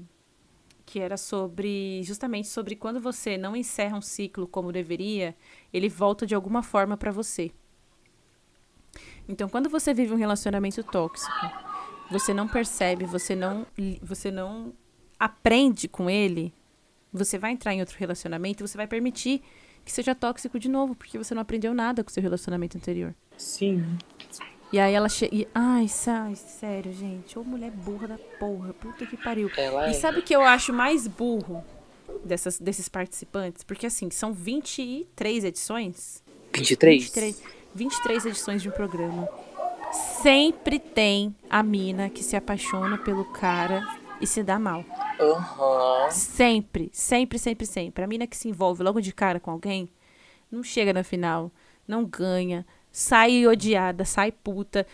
[0.87, 5.35] que era sobre justamente sobre quando você não encerra um ciclo como deveria,
[5.73, 7.51] ele volta de alguma forma para você.
[9.27, 11.45] Então, quando você vive um relacionamento tóxico,
[12.09, 13.65] você não percebe, você não
[14.01, 14.73] você não
[15.19, 16.53] aprende com ele,
[17.11, 19.41] você vai entrar em outro relacionamento, você vai permitir
[19.83, 23.15] que seja tóxico de novo, porque você não aprendeu nada com o seu relacionamento anterior.
[23.37, 23.97] Sim.
[24.71, 25.47] E aí ela chega.
[25.55, 27.39] Ai, sai, sério, gente.
[27.39, 28.73] Ô mulher burra da porra.
[28.73, 29.49] Puta que pariu.
[29.55, 29.93] Ela e é.
[29.93, 31.63] sabe o que eu acho mais burro
[32.25, 33.63] dessas, desses participantes?
[33.63, 36.21] Porque assim, são 23 edições.
[36.53, 37.03] 23?
[37.03, 37.43] 23,
[37.73, 39.29] 23 edições de um programa.
[40.21, 43.81] Sempre tem a mina que se apaixona pelo cara
[44.19, 44.83] e se dá mal.
[45.19, 46.12] Uhum.
[46.12, 48.03] Sempre, sempre, sempre, sempre.
[48.03, 49.89] A mina que se envolve logo de cara com alguém
[50.51, 51.51] não chega na final,
[51.88, 54.86] não ganha, sai odiada, sai puta.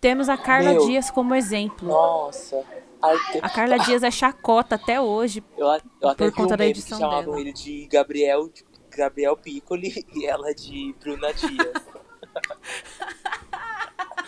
[0.00, 1.88] Temos a Carla Meu, Dias como exemplo.
[1.88, 2.64] Nossa.
[3.42, 5.66] A Carla Dias é chacota até hoje eu,
[6.00, 7.40] eu por conta da edição que chamavam dela.
[7.40, 8.50] ele de Gabriel,
[8.90, 11.72] Gabriel Piccoli e ela de Bruna Dias.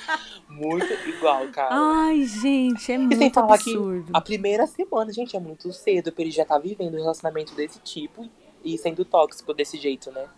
[0.48, 1.70] muito igual, cara.
[1.72, 4.10] Ai, gente, é e muito absurdo.
[4.12, 7.78] a primeira semana, gente, é muito cedo pra ele já tá vivendo um relacionamento desse
[7.80, 8.28] tipo
[8.64, 10.28] e sendo tóxico desse jeito, né?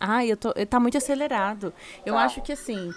[0.00, 1.72] Ai, eu tô, tá muito acelerado.
[2.04, 2.24] Eu tá.
[2.24, 2.92] acho que assim,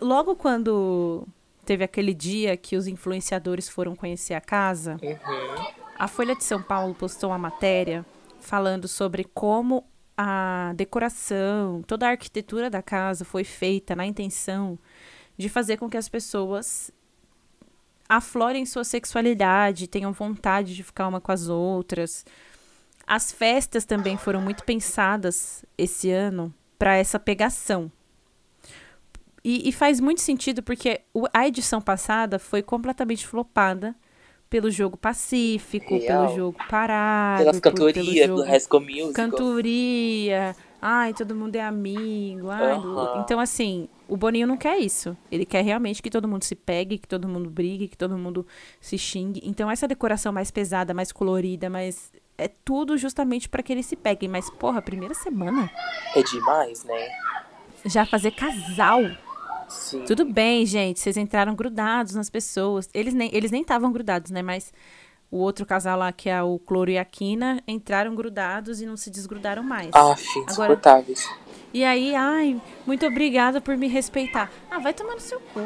[0.00, 1.26] logo quando
[1.64, 5.64] teve aquele dia que os influenciadores foram conhecer a casa, uhum.
[5.98, 8.04] a Folha de São Paulo postou uma matéria
[8.40, 9.84] falando sobre como
[10.16, 14.78] a decoração, toda a arquitetura da casa foi feita na intenção
[15.36, 16.90] de fazer com que as pessoas
[18.08, 22.26] aflorem sua sexualidade, tenham vontade de ficar uma com as outras.
[23.06, 27.90] As festas também foram muito pensadas esse ano para essa pegação.
[29.44, 31.00] E, e, faz muito sentido porque
[31.32, 33.92] a edição passada foi completamente flopada
[34.52, 36.26] pelo jogo pacífico, Real.
[36.26, 37.38] pelo jogo parado.
[37.38, 39.12] Pelas cantorias do High School Musical.
[39.14, 40.54] Cantoria.
[40.78, 42.50] Ai, todo mundo é amigo.
[42.50, 43.22] Ai, uhum.
[43.22, 45.16] Então, assim, o Boninho não quer isso.
[45.30, 48.46] Ele quer realmente que todo mundo se pegue, que todo mundo brigue, que todo mundo
[48.78, 49.40] se xingue.
[49.42, 53.96] Então, essa decoração mais pesada, mais colorida, mais é tudo justamente para que eles se
[53.96, 54.28] peguem.
[54.28, 55.70] Mas, porra, primeira semana.
[56.14, 57.08] É demais, né?
[57.86, 59.00] Já fazer casal.
[59.72, 60.04] Sim.
[60.04, 61.00] Tudo bem, gente.
[61.00, 62.88] Vocês entraram grudados nas pessoas.
[62.92, 64.42] Eles nem eles nem estavam grudados, né?
[64.42, 64.72] Mas
[65.30, 68.98] o outro casal lá, que é o Cloro e a Quina, entraram grudados e não
[68.98, 69.88] se desgrudaram mais.
[69.94, 70.14] Ah,
[70.46, 71.26] insuportáveis.
[71.72, 74.52] E aí, ai, muito obrigada por me respeitar.
[74.70, 75.60] Ah, vai tomar no seu cu.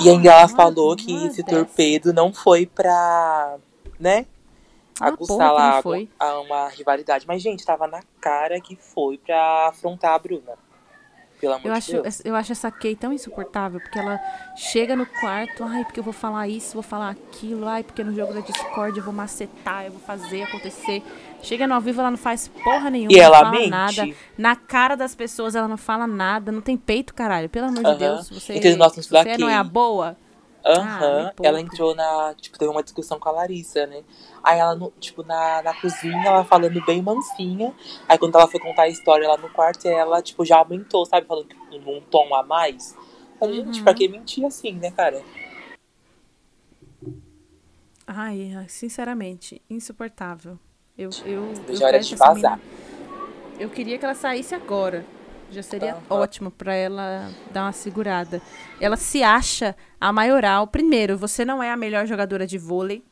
[0.00, 3.58] E ainda ela falou que esse torpedo não foi pra,
[4.00, 4.24] né,
[4.98, 5.82] ah, aguçar lá
[6.18, 7.26] a uma rivalidade.
[7.28, 10.54] Mas, gente, tava na cara que foi pra afrontar a Bruna.
[11.40, 12.22] Pelo amor eu de acho, Deus.
[12.24, 14.18] Eu acho essa Kay tão insuportável, porque ela
[14.56, 18.14] chega no quarto, ai, porque eu vou falar isso, vou falar aquilo, ai, porque no
[18.14, 21.02] jogo da Discord eu vou macetar, eu vou fazer acontecer.
[21.42, 23.70] Chega no ao vivo, ela não faz porra nenhuma, e não ela fala mente.
[23.70, 24.08] nada.
[24.36, 27.48] Na cara das pessoas ela não fala nada, não tem peito, caralho.
[27.48, 30.16] Pelo amor de Deus, você, você não é a boa.
[30.66, 31.44] Aham, uhum.
[31.44, 32.34] ela entrou na.
[32.34, 34.02] Tipo, teve uma discussão com a Larissa, né?
[34.42, 37.72] Aí ela, no, tipo, na, na cozinha, ela falando bem mansinha.
[38.08, 41.24] Aí quando ela foi contar a história lá no quarto, ela, tipo, já aumentou, sabe?
[41.24, 42.96] Falando num tom a mais.
[43.40, 43.66] Aí, uhum.
[43.66, 45.22] gente, pra que mentir assim, né, cara?
[48.04, 50.58] Ai, sinceramente, insuportável.
[50.98, 52.58] Eu, eu, eu Já era de vazar.
[53.58, 55.04] Eu queria que ela saísse agora.
[55.50, 56.02] Já seria uhum.
[56.10, 58.42] ótimo para ela dar uma segurada.
[58.80, 59.76] Ela se acha
[60.06, 60.68] a maioral.
[60.68, 63.02] Primeiro, você não é a melhor jogadora de vôlei.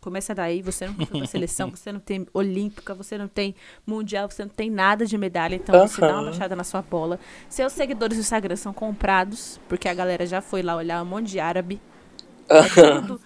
[0.00, 3.54] Começa daí, você não pra seleção, você não tem olímpica, você não tem
[3.86, 5.86] mundial, você não tem nada de medalha, então uhum.
[5.86, 7.20] você dá uma baixada na sua bola.
[7.48, 11.28] Seus seguidores do Instagram são comprados, porque a galera já foi lá olhar um monte
[11.28, 11.80] de árabe.
[12.48, 12.62] É
[13.00, 13.20] tudo,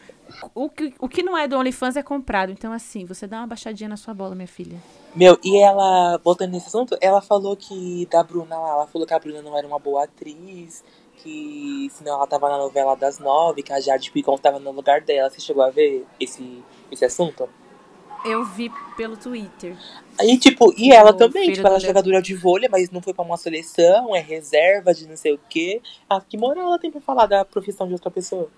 [0.55, 2.52] o, que, o que não é do OnlyFans é comprado.
[2.52, 4.79] Então, assim, você dá uma baixadinha na sua bola, minha filha.
[5.14, 9.14] Meu, e ela, voltando nesse assunto, ela falou que da Bruna lá, ela falou que
[9.14, 10.85] a Bruna não era uma boa atriz,
[11.16, 15.00] que senão ela tava na novela das nove, que a Jade Picon tava no lugar
[15.00, 15.31] dela.
[15.31, 17.48] Você chegou a ver esse, esse assunto?
[18.24, 19.76] Eu vi pelo Twitter.
[20.18, 23.24] Aí, tipo, e ela também, tipo, ela é jogadora de vôlei, mas não foi pra
[23.24, 25.81] uma seleção, é reserva de não sei o quê.
[26.09, 28.50] Ah, que moral ela tem pra falar da profissão de outra pessoa?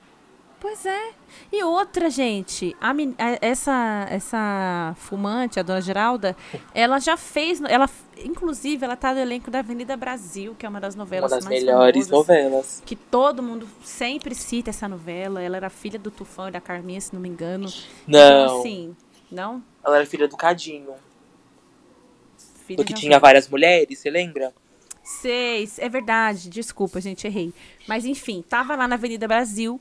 [0.61, 1.11] Pois é.
[1.53, 2.93] E outra, gente, a,
[3.41, 6.37] essa, essa fumante, a dona Geralda,
[6.75, 7.63] ela já fez.
[7.63, 7.89] Ela,
[8.25, 11.45] inclusive, ela tá no elenco da Avenida Brasil, que é uma das novelas uma das
[11.45, 12.83] mais melhores famosas, novelas.
[12.85, 15.41] Que todo mundo sempre cita essa novela.
[15.41, 17.73] Ela era filha do Tufão e da Carminha, se não me engano.
[18.07, 18.19] Não.
[18.19, 18.97] Então, assim,
[19.31, 19.63] não?
[19.85, 20.95] Ela era filha do Cadinho.
[22.67, 24.53] Filha do que tinha várias mulheres, você lembra?
[25.05, 26.51] Sei, é verdade.
[26.51, 27.55] Desculpa, gente, errei.
[27.87, 29.81] Mas enfim, tava lá na Avenida Brasil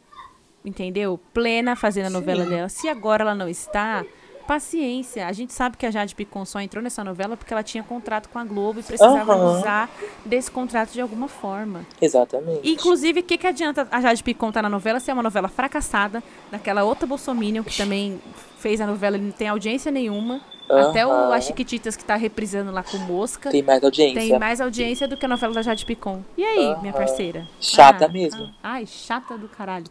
[0.67, 1.19] entendeu?
[1.33, 2.49] Plena fazendo a novela Sim.
[2.49, 2.69] dela.
[2.69, 4.05] Se agora ela não está,
[4.47, 5.25] paciência.
[5.27, 8.29] A gente sabe que a Jade Picon só entrou nessa novela porque ela tinha contrato
[8.29, 9.59] com a Globo e precisava uhum.
[9.59, 9.89] usar
[10.25, 11.85] desse contrato de alguma forma.
[12.01, 12.67] Exatamente.
[12.69, 15.23] inclusive, o que, que adianta a Jade Picon estar tá na novela se é uma
[15.23, 18.19] novela fracassada, daquela outra Bolsominion que também
[18.57, 20.41] fez a novela e não tem audiência nenhuma.
[20.69, 20.89] Uhum.
[20.89, 23.49] Até o As Chiquititas que tá reprisando lá com Mosca.
[23.49, 24.19] Tem mais audiência.
[24.19, 26.23] Tem mais audiência do que a novela da Jade Picon.
[26.37, 26.81] E aí, uhum.
[26.81, 27.47] minha parceira?
[27.59, 28.43] Chata ah, mesmo.
[28.61, 29.85] Ah, ai, chata do caralho.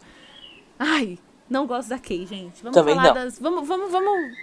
[0.78, 2.62] Ai, não gosto da Kay, gente.
[2.62, 3.14] Vamos Também falar não.
[3.14, 3.38] das.
[3.38, 4.36] Vamos, vamos, vamos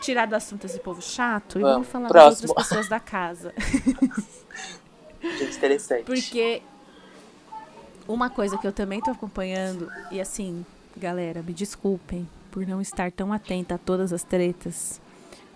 [0.00, 2.42] tirar do assunto esse povo chato e vamos, vamos falar próximo.
[2.42, 3.52] das outras pessoas da casa.
[5.20, 6.04] Gente, interessante.
[6.04, 6.62] Porque
[8.06, 10.64] uma coisa que eu também tô acompanhando, e assim,
[10.96, 15.00] galera, me desculpem por não estar tão atenta a todas as tretas.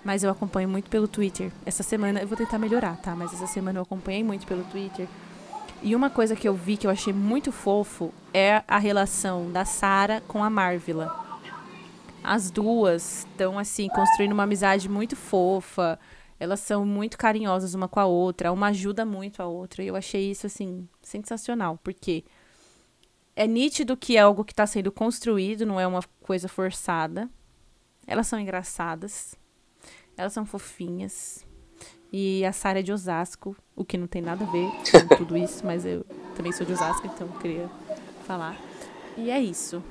[0.04, 1.52] Mas eu acompanho muito pelo Twitter.
[1.64, 3.14] Essa semana eu vou tentar melhorar, tá?
[3.14, 5.06] Mas essa semana eu acompanhei muito pelo Twitter
[5.82, 9.64] e uma coisa que eu vi que eu achei muito fofo é a relação da
[9.64, 11.26] Sara com a Marvila.
[12.22, 15.98] As duas estão assim construindo uma amizade muito fofa.
[16.38, 19.82] Elas são muito carinhosas uma com a outra, uma ajuda muito a outra.
[19.82, 22.24] E eu achei isso assim sensacional, porque
[23.34, 27.28] é nítido que é algo que está sendo construído, não é uma coisa forçada.
[28.06, 29.34] Elas são engraçadas.
[30.16, 31.46] Elas são fofinhas.
[32.12, 34.68] E a Sara é de Osasco, o que não tem nada a ver
[35.08, 37.70] com tudo isso, mas eu também sou de Osasco, então eu queria
[38.26, 38.56] falar.
[39.16, 39.82] E é isso.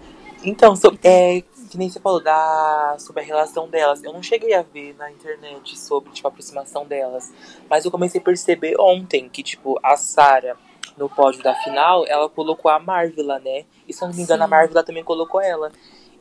[0.44, 4.04] Então, so, então é, que nem você falou da, sobre a relação delas.
[4.04, 7.32] Eu não cheguei a ver na internet sobre, tipo, a aproximação delas.
[7.70, 10.58] Mas eu comecei a perceber ontem que, tipo, a Sara,
[10.98, 13.66] no pódio da final, ela colocou a Marvila, né?
[13.88, 14.46] E se eu não me engano, Sim.
[14.46, 15.72] a Marvila também colocou ela.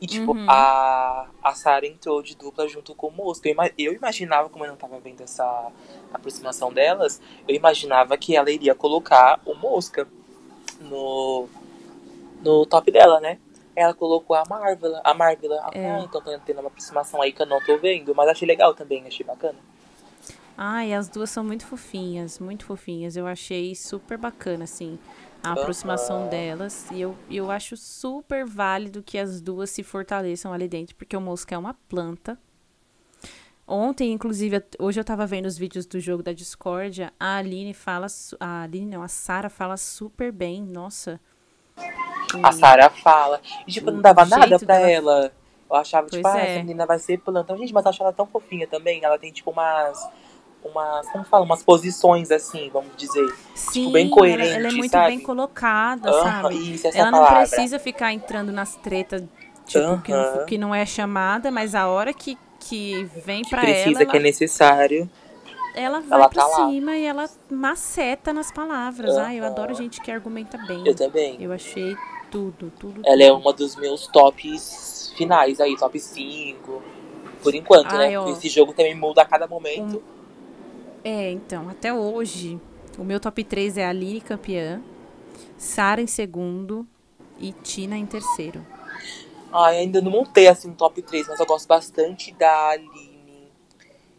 [0.01, 0.45] E, tipo, uhum.
[0.49, 3.49] a, a Sarah entrou de dupla junto com o Mosca.
[3.49, 5.71] Eu, eu imaginava, como eu não tava vendo essa
[6.13, 10.07] aproximação delas, eu imaginava que ela iria colocar o Mosca
[10.79, 11.49] no,
[12.41, 13.39] no top dela, né?
[13.75, 15.53] Ela colocou a Marvel, a Marvel.
[15.73, 15.91] É.
[15.91, 18.15] Ah, então tá tendo uma aproximação aí que eu não tô vendo.
[18.15, 19.57] Mas achei legal também, achei bacana.
[20.57, 23.17] Ai, as duas são muito fofinhas, muito fofinhas.
[23.17, 24.97] Eu achei super bacana, assim
[25.43, 26.89] a aproximação delas.
[26.91, 31.21] E eu, eu acho super válido que as duas se fortaleçam ali dentro, porque o
[31.21, 32.37] Mosca é uma planta.
[33.67, 38.07] Ontem, inclusive, hoje eu tava vendo os vídeos do jogo da Discordia, a Aline fala.
[38.39, 41.19] A Aline não, a Sara fala super bem, nossa.
[42.41, 43.39] A Sara fala.
[43.67, 44.89] E, tipo, não dava nada pra dela...
[44.89, 45.31] ela.
[45.69, 46.49] Eu achava, tipo, pois tipo, é.
[46.49, 47.55] ah, essa menina vai ser planta.
[47.55, 49.03] Gente, mas eu acho ela tão fofinha também.
[49.03, 50.03] Ela tem, tipo, umas
[50.63, 53.25] umas, como fala, umas posições assim, vamos dizer.
[53.25, 55.07] Tipo, Sim, tipo, bem coerente, ela, ela é muito sabe?
[55.07, 56.73] bem colocada, uhum, sabe?
[56.73, 57.47] Isso, ela não palavra.
[57.47, 59.23] precisa ficar entrando nas tretas,
[59.65, 60.01] tipo, uhum.
[60.01, 64.03] que, não, que não é chamada, mas a hora que, que vem que pra precisa,
[64.03, 64.11] ela...
[64.11, 65.09] que é necessário.
[65.75, 66.97] Ela vai ela pra tá cima lá.
[66.97, 69.15] e ela maceta nas palavras.
[69.15, 69.21] Uhum.
[69.21, 70.85] Ah, eu adoro gente que argumenta bem.
[70.85, 71.37] Eu também.
[71.39, 71.95] Eu achei
[72.31, 73.01] tudo, tudo.
[73.05, 73.37] Ela é tudo.
[73.37, 76.83] é uma dos meus tops finais aí, top 5.
[77.41, 78.19] Por enquanto, Ai, né?
[78.19, 80.01] Ó, esse jogo também muda a cada momento.
[81.03, 82.59] É, então, até hoje,
[82.97, 84.81] o meu top 3 é Aline campeã,
[85.57, 86.87] Sara em segundo
[87.39, 88.65] e Tina em terceiro.
[89.51, 93.51] Ai, ainda não montei assim um top 3, mas eu gosto bastante da Aline.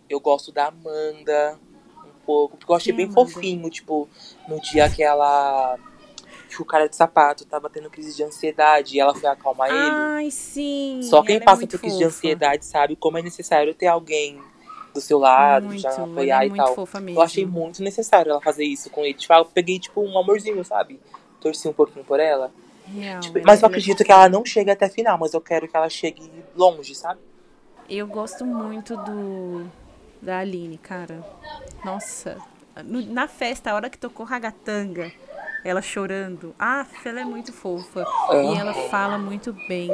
[0.08, 1.58] Eu gosto da Amanda
[2.04, 3.20] um pouco, porque eu achei bem Amanda?
[3.20, 4.08] fofinho, tipo,
[4.48, 5.78] no dia que ela
[6.48, 9.78] que o cara de sapato tava tendo crise de ansiedade e ela foi acalmar ele.
[9.78, 11.00] Ai, sim.
[11.02, 11.98] Só quem passa é por crise fofa.
[11.98, 14.42] de ansiedade sabe como é necessário ter alguém
[14.92, 16.74] do seu lado, muito, já apoiar é e tal.
[17.08, 19.14] Eu achei muito necessário ela fazer isso com ele.
[19.14, 21.00] Tipo, eu peguei, tipo, um amorzinho, sabe?
[21.40, 22.50] Torci um pouquinho por ela.
[22.86, 25.68] Real, tipo, mas eu é acredito que ela não chegue até final, mas eu quero
[25.68, 27.20] que ela chegue longe, sabe?
[27.88, 29.66] Eu gosto muito do
[30.20, 31.24] da Aline, cara.
[31.84, 32.36] Nossa,
[32.84, 35.12] na festa, a hora que tocou Ragatanga,
[35.64, 36.54] ela chorando.
[36.58, 38.04] Ah, ela é muito fofa.
[38.32, 39.90] E ela fala muito bem.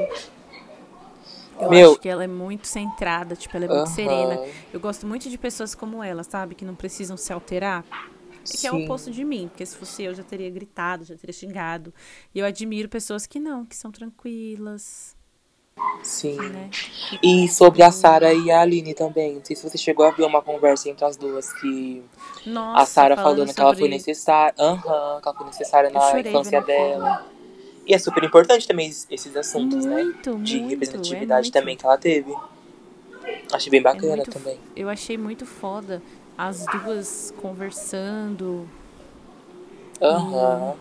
[1.61, 1.91] Eu Meu...
[1.93, 3.95] acho que ela é muito centrada, tipo, ela é muito uhum.
[3.95, 4.41] serena.
[4.73, 6.55] Eu gosto muito de pessoas como ela, sabe?
[6.55, 7.85] Que não precisam se alterar.
[8.55, 11.17] É que é o oposto de mim, porque se fosse eu já teria gritado, já
[11.17, 11.93] teria xingado.
[12.35, 15.17] E eu admiro pessoas que não, que são tranquilas.
[16.03, 16.37] Sim.
[16.37, 16.71] Né?
[17.23, 19.35] E sobre a Sara e a Aline também.
[19.35, 22.03] Não sei se você chegou a ver uma conversa entre as duas que
[22.47, 24.55] Nossa, a Sara falando, falando que ela foi necessária.
[24.59, 27.27] Aham, uhum, que ela foi necessária na infância dela.
[27.87, 30.03] E é super importante também esses assuntos, né?
[30.03, 30.45] muito, né?
[30.45, 32.35] De muito, representatividade é também que ela teve.
[33.53, 34.59] Achei bem bacana é muito, também.
[34.75, 36.03] Eu achei muito foda
[36.37, 38.69] as duas conversando.
[40.03, 40.71] Aham.
[40.71, 40.75] Uhum.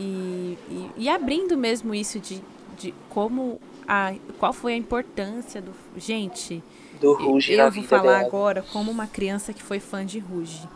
[0.00, 2.40] E, e, e, abrindo mesmo isso de,
[2.78, 5.72] de como a, qual foi a importância do.
[5.96, 6.62] Gente,
[7.00, 8.26] do Ruge eu, eu vou falar dela.
[8.26, 10.68] agora como uma criança que foi fã de Ruge.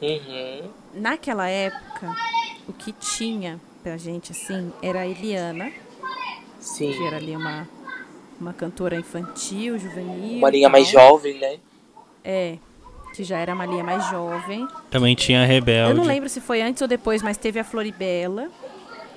[0.00, 0.70] Uhum.
[0.94, 2.16] Naquela época,
[2.66, 5.72] o que tinha pra gente assim era a Eliana.
[6.60, 6.92] Sim.
[6.92, 7.66] Que era ali uma,
[8.38, 10.36] uma cantora infantil, juvenil.
[10.36, 11.58] Uma linha mais jovem, né?
[12.22, 12.58] É
[13.14, 14.68] que já era uma linha mais jovem.
[14.90, 15.90] Também tinha a Rebelde.
[15.90, 18.48] Eu não lembro se foi antes ou depois, mas teve a Floribela.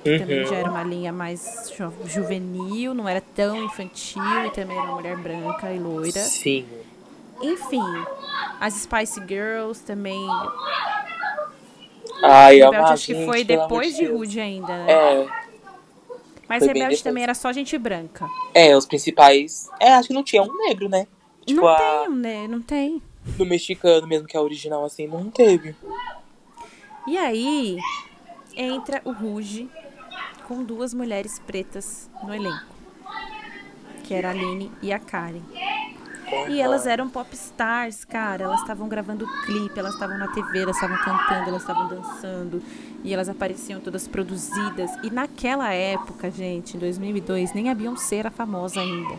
[0.04, 0.20] Que uhum.
[0.20, 4.88] também já era uma linha mais ju juvenil, não era tão infantil e também era
[4.88, 6.22] uma mulher branca e loira.
[6.22, 6.66] Sim.
[7.42, 7.84] Enfim,
[8.60, 10.26] as Spice Girls também.
[12.24, 14.92] Ai, Rebelde acho que foi depois de Rude ainda, né?
[14.92, 15.28] É.
[16.48, 18.28] Mas Rebelde também era só gente branca.
[18.54, 19.70] É, os principais.
[19.80, 21.08] É, acho que não tinha um negro, né?
[21.46, 21.78] Tipo, não a...
[21.78, 22.48] tem, né?
[22.48, 25.76] Não tem do mexicano mesmo, que é original, assim, não teve.
[27.08, 27.78] E aí
[28.56, 29.70] entra o Ruge
[30.48, 32.76] com duas mulheres pretas no elenco.
[34.04, 35.42] Que era a Aline e a Karen.
[36.50, 38.44] E elas eram pop stars, cara.
[38.46, 42.64] Elas estavam gravando clipe, elas estavam na TV, elas estavam cantando, elas estavam dançando.
[43.04, 44.92] E elas apareciam todas produzidas.
[45.04, 49.16] E naquela época, gente, em 2002, nem a Beyoncé era famosa ainda.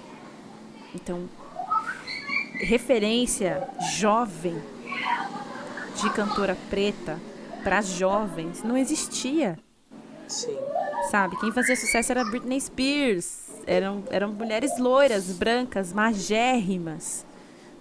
[0.95, 1.29] Então,
[2.61, 4.61] referência jovem
[5.97, 7.19] de cantora preta
[7.63, 9.59] para jovens não existia.
[10.33, 10.59] Sim.
[11.11, 11.37] Sabe?
[11.39, 13.43] Quem fazia sucesso era Britney Spears.
[13.67, 17.25] Eram, eram mulheres loiras, brancas, magérrimas.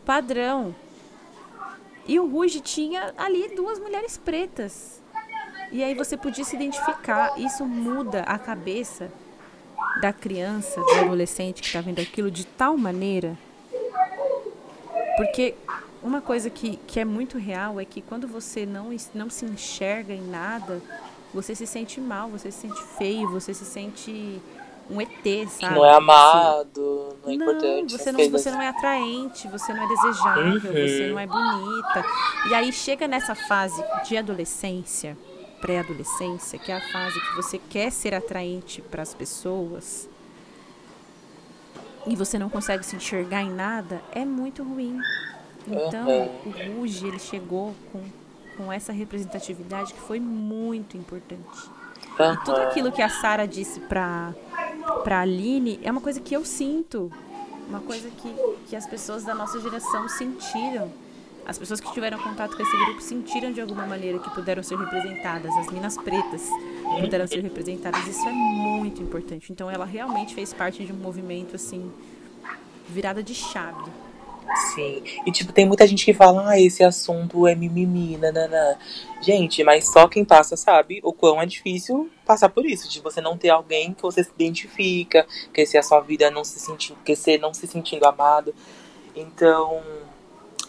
[0.06, 0.76] Padrão.
[2.08, 5.02] E o Ruge tinha ali duas mulheres pretas.
[5.72, 7.40] E aí você podia se identificar.
[7.40, 9.12] Isso muda a cabeça
[10.02, 13.38] da criança, do adolescente que está vendo aquilo de tal maneira
[15.22, 15.56] porque
[16.02, 20.14] uma coisa que, que é muito real é que quando você não, não se enxerga
[20.14, 20.82] em nada,
[21.34, 24.42] você se sente mal, você se sente feio, você se sente
[24.90, 25.76] um ET, sabe?
[25.76, 27.98] Não é amado, não é não, importante.
[27.98, 30.60] Você não, você não é atraente, você não é desejável, uhum.
[30.60, 32.06] você não é bonita.
[32.50, 35.18] E aí chega nessa fase de adolescência,
[35.62, 40.10] pré-adolescência, que é a fase que você quer ser atraente para as pessoas
[42.06, 45.00] e você não consegue se enxergar em nada, é muito ruim.
[45.68, 46.78] Então, uhum.
[46.78, 48.04] o Ruge, ele chegou com,
[48.58, 51.70] com essa representatividade que foi muito importante.
[52.20, 52.34] Uhum.
[52.34, 54.34] E tudo aquilo que a Sara disse pra,
[55.04, 57.12] pra Aline é uma coisa que eu sinto.
[57.68, 58.34] Uma coisa que,
[58.68, 60.92] que as pessoas da nossa geração sentiram.
[61.46, 64.78] As pessoas que tiveram contato com esse grupo sentiram de alguma maneira que puderam ser
[64.78, 65.56] representadas.
[65.58, 66.48] As minas pretas
[67.00, 68.06] puderam ser representadas.
[68.08, 69.52] Isso é muito importante.
[69.52, 71.92] Então ela realmente fez parte de um movimento assim
[72.88, 73.90] virada de chave.
[74.56, 75.04] Sim.
[75.26, 78.76] E tipo, tem muita gente que fala, ah, esse assunto é mimimi, nananã.
[79.22, 82.90] Gente, mas só quem passa sabe o quão é difícil passar por isso.
[82.90, 86.44] De você não ter alguém que você se identifica, que se a sua vida não
[86.44, 88.54] se sentir, que você não se sentindo amado.
[89.16, 89.82] Então,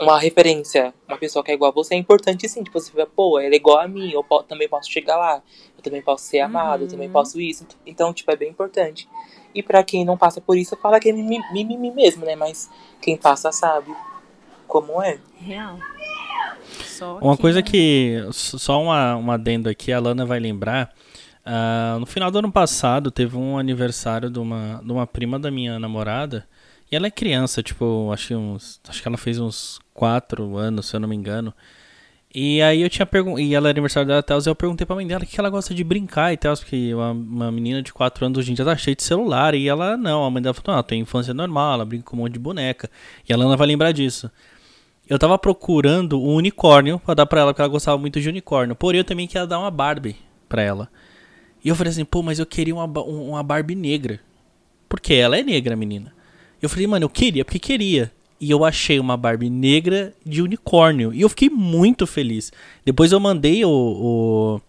[0.01, 2.62] uma referência, uma pessoa que é igual a você é importante sim.
[2.62, 5.43] Tipo, você vê, pô, ela é igual a mim, eu também posso chegar lá,
[5.76, 6.87] eu também posso ser amado, uhum.
[6.87, 7.12] eu também uhum.
[7.12, 7.66] posso isso.
[7.87, 9.09] Então, tipo, é bem importante.
[9.55, 12.35] E para quem não passa por isso, fala que é mimimi mesmo, né?
[12.37, 13.95] Mas quem passa sabe
[14.67, 15.19] como é.
[15.39, 15.79] Real.
[16.85, 17.43] Só uma que...
[17.43, 18.27] coisa que.
[18.33, 20.93] Só uma, uma adendo aqui, a Lana vai lembrar.
[21.45, 25.51] Uh, no final do ano passado, teve um aniversário de uma, de uma prima da
[25.51, 26.47] minha namorada.
[26.91, 28.81] E ela é criança, tipo, acho que uns.
[28.89, 31.53] Acho que ela fez uns 4 anos, se eu não me engano.
[32.35, 35.07] E aí eu tinha perguntado, e ela era aniversário dela e eu perguntei pra mãe
[35.07, 38.24] dela o que ela gosta de brincar e tal, porque uma, uma menina de 4
[38.24, 40.76] anos hoje em dia tá cheia de celular, e ela não, a mãe dela falou,
[40.76, 42.91] não, tem infância normal, ela brinca com um monte de boneca,
[43.28, 44.30] e ela não vai lembrar disso.
[45.09, 48.74] eu tava procurando um unicórnio pra dar pra ela, porque ela gostava muito de unicórnio.
[48.74, 50.16] Porém, eu também queria dar uma Barbie
[50.49, 50.89] pra ela.
[51.62, 54.20] E eu falei assim, pô, mas eu queria uma, uma Barbie negra.
[54.89, 56.14] Porque ela é negra, menina.
[56.61, 58.11] Eu falei, mano, eu queria, porque queria.
[58.43, 61.14] E eu achei uma Barbie negra de unicórnio.
[61.14, 62.51] E eu fiquei muito feliz.
[62.84, 64.61] Depois eu mandei o, o,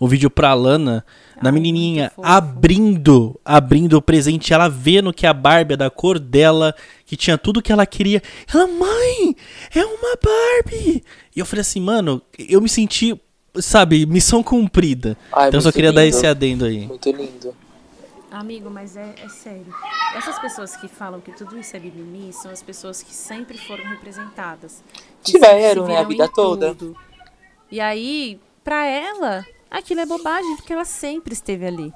[0.00, 1.04] o vídeo pra Lana,
[1.42, 4.54] da Ai, menininha abrindo, abrindo o presente.
[4.54, 8.22] Ela vendo que a Barbie é da cor dela, que tinha tudo que ela queria.
[8.50, 9.36] Ela, mãe,
[9.74, 11.04] é uma Barbie.
[11.36, 13.20] E eu falei assim, mano, eu me senti
[13.56, 15.14] sabe, missão cumprida.
[15.30, 16.00] Ai, então eu só queria lindo.
[16.00, 16.86] dar esse adendo aí.
[16.86, 17.54] Muito lindo.
[18.32, 19.74] Amigo, mas é, é, sério.
[20.16, 23.84] Essas pessoas que falam que tudo isso é mimimi são as pessoas que sempre foram
[23.84, 24.82] representadas.
[25.22, 26.74] Tiveram, né, a vida toda.
[26.74, 26.96] Tudo.
[27.70, 31.92] E aí, pra ela, aquilo é bobagem, porque ela sempre esteve ali.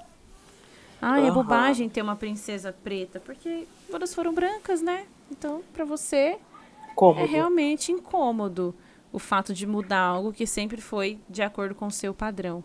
[1.00, 1.26] Ah, uhum.
[1.26, 5.06] é bobagem ter uma princesa preta, porque todas foram brancas, né?
[5.30, 6.38] Então, pra você,
[6.94, 7.20] Cômodo.
[7.20, 8.74] é realmente incômodo
[9.10, 12.62] o fato de mudar algo que sempre foi de acordo com o seu padrão.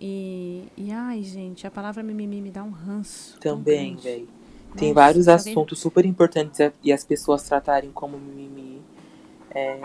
[0.00, 3.38] E, e ai, gente, a palavra mimimi me dá um ranço.
[3.40, 4.28] Também, velho.
[4.76, 8.82] Tem vários tá assuntos super importantes e as pessoas tratarem como mimimi.
[9.50, 9.78] É,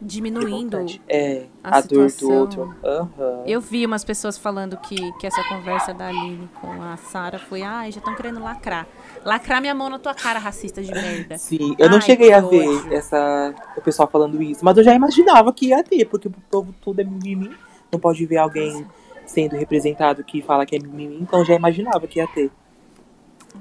[0.00, 2.62] Diminuindo é, a, a dor do outro.
[2.62, 3.42] Uhum.
[3.44, 7.62] Eu vi umas pessoas falando que, que essa conversa da Aline com a Sara foi,
[7.62, 8.86] ai, já estão querendo lacrar.
[9.24, 11.36] Lacrar minha mão na tua cara, racista de merda.
[11.38, 14.94] Sim, eu não Ai, cheguei a ver essa, o pessoal falando isso, mas eu já
[14.94, 17.50] imaginava que ia ter, porque o povo tudo é mimimi.
[17.90, 18.86] Não pode ver alguém
[19.30, 22.50] sendo representado que fala que é mimimi, então já imaginava que ia ter.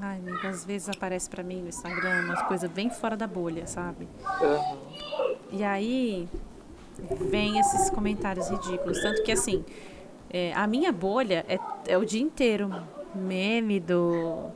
[0.01, 3.65] Ai, amigo, às vezes aparece para mim no Instagram umas coisas bem fora da bolha,
[3.67, 4.07] sabe?
[4.41, 5.35] Uhum.
[5.51, 6.27] E aí
[7.29, 9.01] vem esses comentários ridículos.
[9.01, 9.63] Tanto que assim,
[10.29, 12.71] é, a minha bolha é, é o dia inteiro.
[13.15, 14.51] Meme do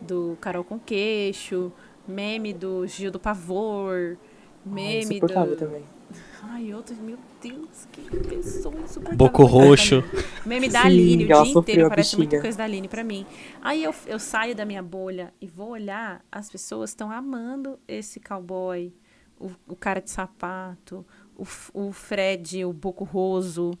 [0.00, 1.72] do Carol com Queixo,
[2.06, 4.16] meme do Gil do Pavor,
[4.64, 5.56] meme Ai, do.
[5.56, 5.84] também.
[6.44, 9.16] Ai, outros, meu Deus, que pessoa insuportável.
[9.16, 10.02] Boco roxo.
[10.44, 13.24] Meme da Sim, Aline, o dia inteiro aparece muita coisa da Aline pra mim.
[13.60, 18.18] Aí eu, eu saio da minha bolha e vou olhar, as pessoas estão amando esse
[18.18, 18.92] cowboy,
[19.38, 23.72] o, o cara de sapato, o, o Fred, o Boco Roso.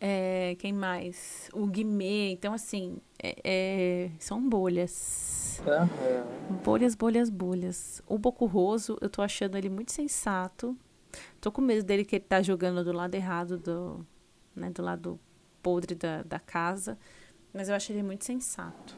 [0.00, 1.50] É, quem mais?
[1.52, 2.30] O Guimê.
[2.30, 5.60] Então, assim, é, é, são bolhas.
[5.66, 6.56] Uhum.
[6.64, 8.02] Bolhas, bolhas, bolhas.
[8.06, 10.76] O Bocurroso, eu tô achando ele muito sensato.
[11.40, 14.06] Tô com medo dele que ele tá jogando do lado errado, do,
[14.54, 15.18] né, do lado
[15.62, 16.98] podre da, da casa.
[17.52, 18.96] Mas eu acho ele muito sensato.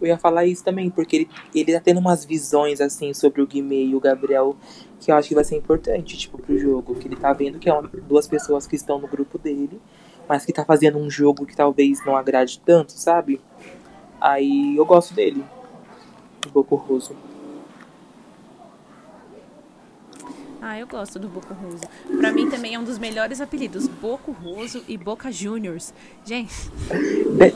[0.00, 3.46] Eu ia falar isso também, porque ele, ele tá tendo umas visões, assim, sobre o
[3.46, 4.56] Guimê e o Gabriel,
[5.00, 6.94] que eu acho que vai ser importante, tipo, pro jogo.
[6.96, 9.80] Que ele tá vendo que é uma, duas pessoas que estão no grupo dele
[10.28, 13.40] mas que tá fazendo um jogo que talvez não agrade tanto, sabe?
[14.20, 15.44] Aí eu gosto dele,
[16.40, 17.14] do Boco Roso.
[20.64, 21.82] Ah, eu gosto do Boco Roso.
[22.18, 23.88] Pra mim também é um dos melhores apelidos.
[23.88, 25.92] Boco Roso e Boca Juniors.
[26.24, 26.54] Gente.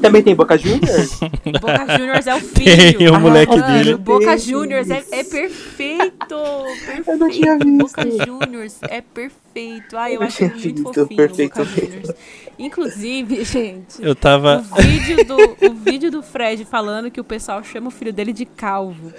[0.02, 1.20] Também tem Boca Juniors?
[1.60, 2.98] Boca Juniors é o filho.
[2.98, 3.94] Tem o moleque ah, dele.
[3.94, 5.76] Boca Juniors é, é perfeito.
[5.76, 6.34] Perfeito.
[7.06, 7.78] Eu não tinha visto.
[7.78, 9.96] Boca Juniors é perfeito.
[9.96, 11.58] Ah, eu, eu acho muito fofinho perfeito.
[11.58, 12.10] Boca Juniors.
[12.58, 14.02] Inclusive, gente.
[14.02, 14.64] Eu tava.
[14.72, 15.36] O vídeo, do,
[15.70, 19.12] o vídeo do Fred falando que o pessoal chama o filho dele de calvo.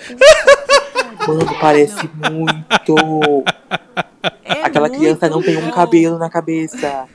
[1.26, 2.96] Mano, parece muito.
[4.44, 7.08] É Aquela muito criança não tem um cabelo na cabeça.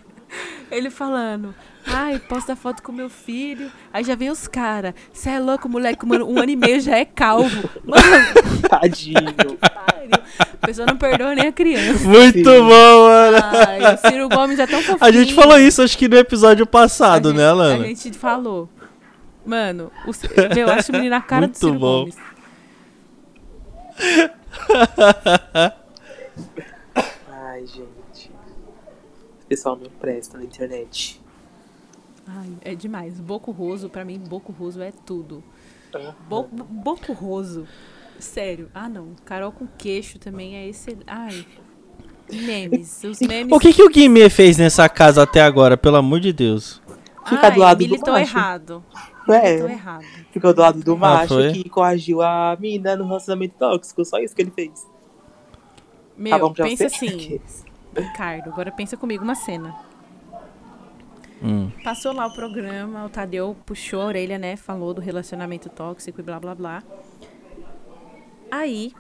[0.71, 1.55] Ele falando.
[1.87, 3.71] Ai, posso dar foto com meu filho.
[3.93, 4.95] Aí já vem os caras.
[5.13, 7.69] Você é louco, moleque, mano, um ano e meio já é calvo.
[7.85, 8.03] Mano.
[8.69, 9.59] Tadinho.
[10.39, 12.07] A pessoa não perdoa nem a criança.
[12.09, 12.45] Muito Sim.
[12.45, 13.37] bom, mano.
[13.67, 14.99] Ai, o Ciro Gomes é tão fofinho.
[15.01, 17.85] A gente falou isso, acho que no episódio passado, gente, né, Lana?
[17.85, 18.69] A gente falou.
[19.45, 20.13] Mano, o,
[20.57, 22.01] eu acho o menino na cara Muito do Ciro bom.
[22.01, 22.17] Gomes.
[27.28, 28.30] Ai, gente.
[29.43, 31.20] O pessoal não presta na internet.
[32.26, 33.20] Ai, é demais.
[33.20, 35.43] Boco Roso, pra mim, Boco Roso é tudo.
[36.28, 37.66] Bo Boco Roso.
[38.18, 38.70] Sério.
[38.72, 39.14] Ah, não.
[39.24, 40.97] Carol com queixo também é esse.
[41.07, 41.45] Ai.
[42.30, 43.03] Memes.
[43.05, 43.53] Os memes.
[43.53, 46.80] O que, que o Guimê fez nessa casa até agora, pelo amor de Deus?
[47.26, 48.36] Fica Ai, do lado do macho.
[48.36, 48.84] errado.
[49.29, 49.57] É.
[49.59, 50.05] errado.
[50.31, 54.05] Ficou do lado do ah, macho que coagiu a mina no relacionamento tóxico.
[54.05, 54.87] Só isso que ele fez.
[56.16, 57.41] Meu, tá pensa assim.
[57.97, 59.75] Ricardo, agora pensa comigo uma cena.
[61.43, 61.70] Hum.
[61.83, 64.55] Passou lá o programa, o Tadeu puxou a orelha, né?
[64.57, 66.83] Falou do relacionamento tóxico e blá blá blá.
[68.51, 68.93] Aí,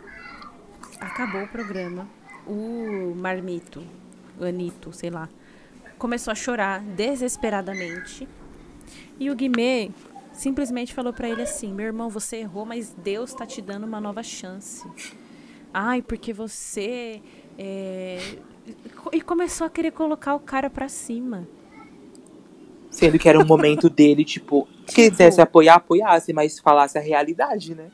[1.00, 2.08] acabou o programa.
[2.44, 3.84] O Marmito,
[4.40, 5.28] o Anito, sei lá,
[5.96, 8.28] começou a chorar desesperadamente.
[9.20, 9.90] E o Guimê
[10.32, 14.00] simplesmente falou para ele assim: Meu irmão, você errou, mas Deus tá te dando uma
[14.00, 14.86] nova chance.
[15.72, 17.20] Ai, porque você.
[17.58, 18.36] É...
[19.12, 21.48] E começou a querer colocar o cara pra cima.
[22.90, 27.00] Sendo que era um momento dele, tipo, se tipo, quisesse apoiar, apoiasse, mas falasse a
[27.00, 27.90] realidade, né?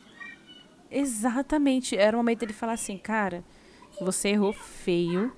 [0.91, 1.97] Exatamente.
[1.97, 3.45] Era o momento dele falar assim, cara,
[4.01, 5.33] você errou feio.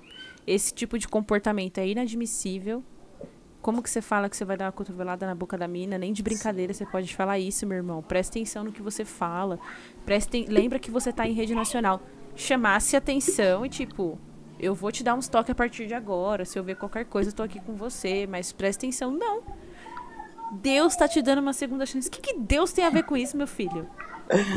[0.47, 2.83] Esse tipo de comportamento é inadmissível.
[3.61, 5.97] Como que você fala que você vai dar uma cotovelada na boca da mina?
[5.97, 8.01] Nem de brincadeira você pode falar isso, meu irmão.
[8.01, 9.59] Presta atenção no que você fala.
[10.05, 12.01] Presta Lembra que você tá em rede nacional.
[12.35, 14.17] Chamasse atenção e tipo,
[14.59, 16.43] eu vou te dar uns toques a partir de agora.
[16.43, 18.25] Se eu ver qualquer coisa, eu tô aqui com você.
[18.27, 19.41] Mas presta atenção, não.
[20.53, 22.07] Deus tá te dando uma segunda chance.
[22.07, 23.87] O que, que Deus tem a ver com isso, meu filho?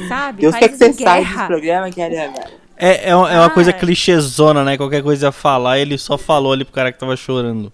[0.08, 0.42] Sabe?
[0.42, 2.40] Deus quer que você saia desse programa, caramba.
[2.76, 4.76] É, é, uma, é uma coisa clichêzona, né?
[4.76, 7.72] Qualquer coisa a falar, ele só falou ali pro cara que tava chorando.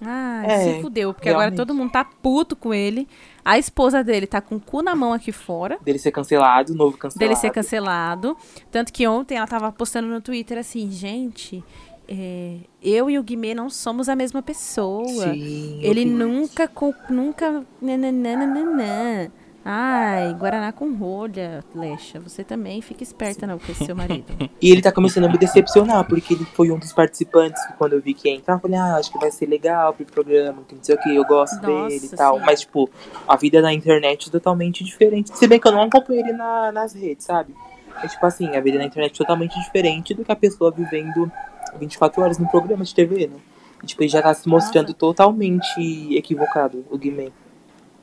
[0.00, 1.46] Ah, é, se fudeu, porque realmente.
[1.46, 3.08] agora todo mundo tá puto com ele.
[3.44, 5.78] A esposa dele tá com o cu na mão aqui fora.
[5.82, 7.18] Dele ser cancelado, novo cancelado.
[7.18, 8.36] Dele ser cancelado.
[8.70, 11.64] Tanto que ontem ela tava postando no Twitter assim, gente,
[12.08, 15.32] é, eu e o Guimê não somos a mesma pessoa.
[15.34, 16.70] Sim, ele nunca,
[17.10, 17.64] nunca.
[17.82, 19.32] Nananana.
[19.70, 22.18] Ai, Guaraná com rolha, Lecha.
[22.20, 24.32] Você também fica esperta não com esse seu marido.
[24.62, 27.92] e ele tá começando a me decepcionar, porque ele foi um dos participantes que quando
[27.92, 30.62] eu vi que ia entrar, eu falei, ah, acho que vai ser legal pro programa,
[30.66, 32.38] que não sei o que, eu gosto Nossa, dele e tal.
[32.38, 32.44] Sim.
[32.46, 32.88] Mas, tipo,
[33.28, 35.36] a vida na internet é totalmente diferente.
[35.36, 37.54] Se bem que eu não acompanho ele na, nas redes, sabe?
[38.02, 41.30] É tipo assim, a vida na internet é totalmente diferente do que a pessoa vivendo
[41.78, 43.36] 24 horas no programa de TV, né?
[43.82, 44.98] E, tipo, ele já tá se mostrando Nossa.
[44.98, 47.30] totalmente equivocado, o Guimê.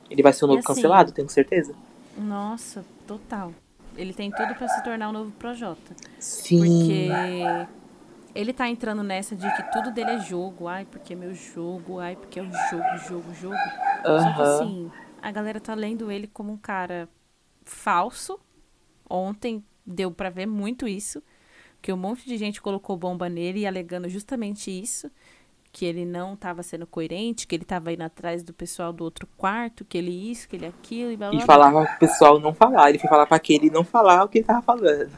[0.10, 1.74] Ele vai ser o novo assim, cancelado, tenho certeza.
[2.18, 3.54] Nossa, total.
[3.98, 5.96] Ele tem tudo para se tornar o novo Projota.
[6.20, 6.60] Sim.
[6.60, 7.10] Porque
[8.34, 10.68] ele tá entrando nessa de que tudo dele é jogo.
[10.68, 12.00] Ai, porque é meu jogo.
[12.00, 13.56] Ai, porque é o jogo, jogo, jogo.
[14.06, 14.20] Uhum.
[14.20, 14.92] Só que assim,
[15.22, 17.08] a galera tá lendo ele como um cara
[17.64, 18.40] falso.
[19.10, 21.24] Ontem deu para ver muito isso.
[21.82, 25.10] Que um monte de gente colocou bomba nele e alegando justamente isso
[25.76, 29.28] que ele não estava sendo coerente, que ele estava indo atrás do pessoal do outro
[29.36, 32.54] quarto, que ele isso, que ele aquilo e blá, blá, E falava pro pessoal não
[32.54, 35.12] falar, ele foi falar para aquele não falar o que ele tava falando.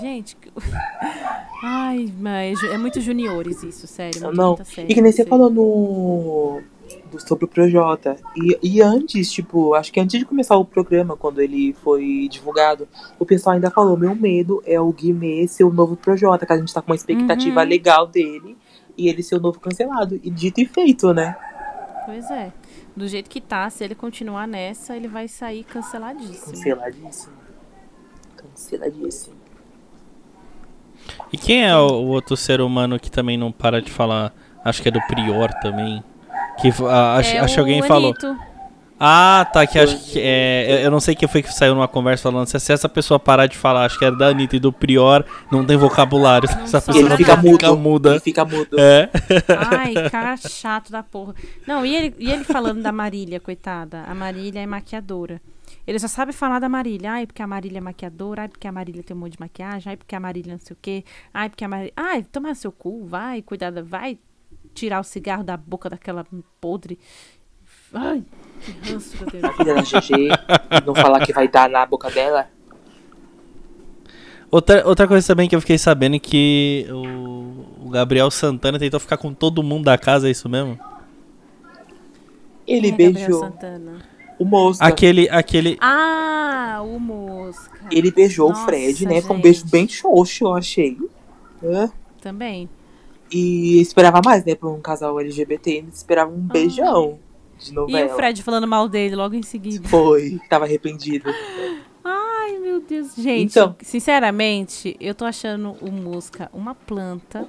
[0.00, 0.36] Gente,
[1.60, 4.22] ai, mas é muito juniores isso, sério.
[4.22, 6.62] Muito não, sério, e que nem você falou no
[7.26, 8.14] sobre o Projota.
[8.36, 12.86] E, e antes, tipo, acho que antes de começar o programa, quando ele foi divulgado,
[13.18, 16.56] o pessoal ainda falou: meu medo é o Guimê ser o novo Projota, que a
[16.56, 17.68] gente tá com uma expectativa uhum.
[17.68, 18.56] legal dele
[19.00, 20.20] e ele ser o novo cancelado.
[20.22, 21.34] E dito e feito, né?
[22.04, 22.52] Pois é.
[22.94, 26.52] Do jeito que tá, se ele continuar nessa, ele vai sair canceladíssimo.
[26.52, 27.32] Canceladíssimo.
[28.36, 29.36] Canceladíssimo.
[31.32, 34.34] E quem é o, outro ser humano que também não para de falar?
[34.62, 36.04] Acho que é do Prior também.
[36.60, 36.86] Que uh,
[37.16, 37.88] acho, é acho que alguém Anito.
[37.88, 38.14] falou.
[39.02, 39.66] Ah, tá.
[39.66, 40.20] Que acho que.
[40.20, 42.46] É, eu não sei quem foi que saiu numa conversa falando.
[42.46, 45.64] Se, essa pessoa parar de falar, acho que era da Anitta e do Prior, não
[45.64, 46.46] tem vocabulário.
[46.54, 48.10] Não essa pessoa ele fica, mudo, fica muda.
[48.10, 48.78] Ele fica mudo.
[48.78, 49.08] É.
[49.70, 51.34] Ai, cara chato da porra.
[51.66, 54.02] Não, e ele, e ele falando da Marília, coitada.
[54.06, 55.40] A Marília é maquiadora.
[55.86, 57.12] Ele só sabe falar da Marília.
[57.12, 58.42] Ai, porque a Marília é maquiadora.
[58.42, 59.90] Ai, porque a Marília tem um monte de maquiagem.
[59.90, 61.04] Ai, porque a Marília não sei o quê.
[61.32, 61.92] Ai, porque a Marília.
[61.96, 64.18] Ai, toma seu cu, vai, cuidado, vai
[64.74, 66.26] tirar o cigarro da boca daquela
[66.60, 66.98] podre.
[67.92, 68.22] Ai,
[68.60, 69.46] que ranço que eu tenho.
[69.46, 72.48] A filha da GG, não falar que vai dar na boca dela.
[74.50, 78.98] Outra, outra coisa também que eu fiquei sabendo é que o, o Gabriel Santana tentou
[78.98, 80.78] ficar com todo mundo da casa, é isso mesmo?
[82.66, 83.52] Ele é beijou
[84.38, 84.84] o Mosca.
[84.84, 85.76] Aquele, aquele...
[85.80, 87.86] Ah, o Mosca.
[87.90, 89.14] Ele beijou Nossa, o Fred, né?
[89.16, 89.26] Gente.
[89.26, 90.96] Foi um beijo bem xoxo, eu achei.
[91.62, 91.88] É.
[92.20, 92.68] Também.
[93.30, 94.54] E esperava mais, né?
[94.54, 97.18] Pra um casal LGBT, esperava um beijão
[97.60, 98.00] de novela.
[98.00, 99.88] E o Fred falando mal dele logo em seguida.
[99.88, 101.30] Foi, tava arrependido.
[102.04, 103.14] Ai, meu Deus.
[103.14, 107.46] Gente, então, sinceramente, eu tô achando o Musca uma planta.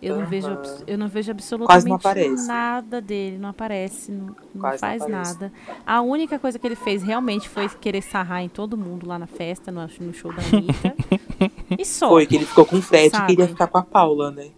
[0.00, 0.48] Eu não, vejo,
[0.86, 5.52] eu não vejo absolutamente nada dele, não aparece, não, não faz não nada.
[5.84, 9.26] A única coisa que ele fez realmente foi querer sarrar em todo mundo lá na
[9.26, 10.94] festa, no, no show da Anitta.
[11.76, 12.10] e só.
[12.10, 14.50] Foi que ele ficou com o Fred e queria ficar com a Paula, né?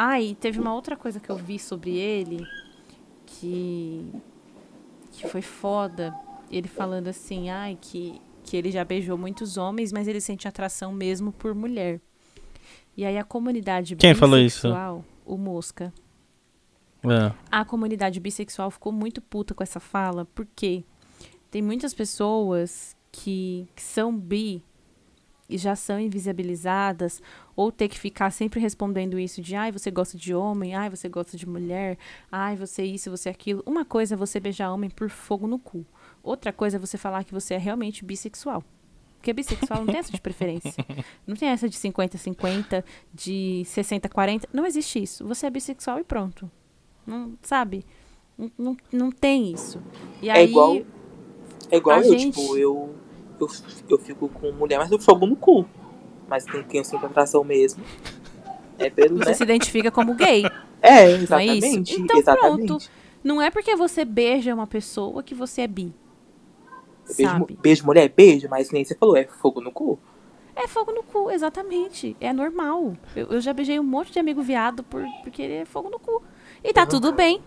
[0.00, 2.46] Ah, e teve uma outra coisa que eu vi sobre ele
[3.26, 4.08] que
[5.10, 6.14] que foi foda.
[6.48, 10.92] Ele falando assim, ai, que que ele já beijou muitos homens, mas ele sente atração
[10.92, 12.00] mesmo por mulher.
[12.96, 14.68] E aí a comunidade Quem falou isso?
[15.26, 15.92] o Mosca.
[17.02, 17.32] É.
[17.50, 20.84] A comunidade bissexual ficou muito puta com essa fala, porque
[21.50, 24.62] tem muitas pessoas que, que são bi
[25.56, 27.22] já são invisibilizadas,
[27.56, 31.08] ou ter que ficar sempre respondendo isso de ai, você gosta de homem, ai, você
[31.08, 31.96] gosta de mulher,
[32.30, 33.62] ai, você isso, você aquilo.
[33.64, 35.86] Uma coisa é você beijar homem por fogo no cu.
[36.22, 38.62] Outra coisa é você falar que você é realmente bissexual.
[39.16, 40.72] Porque bissexual não tem essa de preferência.
[41.26, 44.44] Não tem essa de 50-50, de 60-40.
[44.52, 45.26] Não existe isso.
[45.26, 46.48] Você é bissexual e pronto.
[47.04, 47.84] Não, sabe?
[48.38, 49.82] Não, não, não tem isso.
[50.22, 50.76] E é aí, igual,
[51.70, 52.38] é igual eu, gente...
[52.38, 52.94] tipo, eu,
[53.40, 53.48] eu,
[53.88, 55.66] eu fico com mulher, mas eu fogo no cu.
[56.28, 57.82] Mas quem tem sempre atração mesmo.
[58.78, 59.34] É pelo, Você né?
[59.34, 60.44] se identifica como gay.
[60.80, 61.90] É, Não é exatamente.
[61.90, 62.00] isso?
[62.00, 62.66] Então exatamente.
[62.66, 62.88] pronto.
[63.24, 65.92] Não é porque você beija uma pessoa que você é bi.
[67.16, 69.98] Beijo, beijo, mulher, beijo, mas nem você falou, é fogo no cu.
[70.54, 72.16] É fogo no cu, exatamente.
[72.20, 72.96] É normal.
[73.16, 75.98] Eu, eu já beijei um monte de amigo viado por, porque ele é fogo no
[75.98, 76.22] cu.
[76.62, 77.40] E tá tudo bem.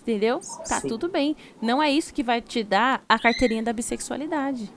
[0.00, 0.40] Entendeu?
[0.68, 0.88] Tá Sim.
[0.88, 1.36] tudo bem.
[1.60, 4.72] Não é isso que vai te dar a carteirinha da bissexualidade.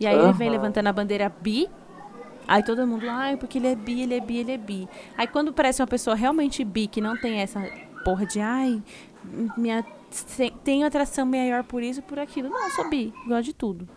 [0.00, 1.68] E aí ele vem levantando a bandeira bi.
[2.48, 4.88] Aí todo mundo, ai, porque ele é bi, ele é bi, ele é bi.
[5.16, 7.62] Aí quando parece uma pessoa realmente bi, que não tem essa
[8.04, 8.82] porra de, ai,
[9.56, 9.84] minha,
[10.64, 12.48] tenho atração maior por isso, por aquilo.
[12.48, 13.88] Não, eu sou bi, gosto de tudo.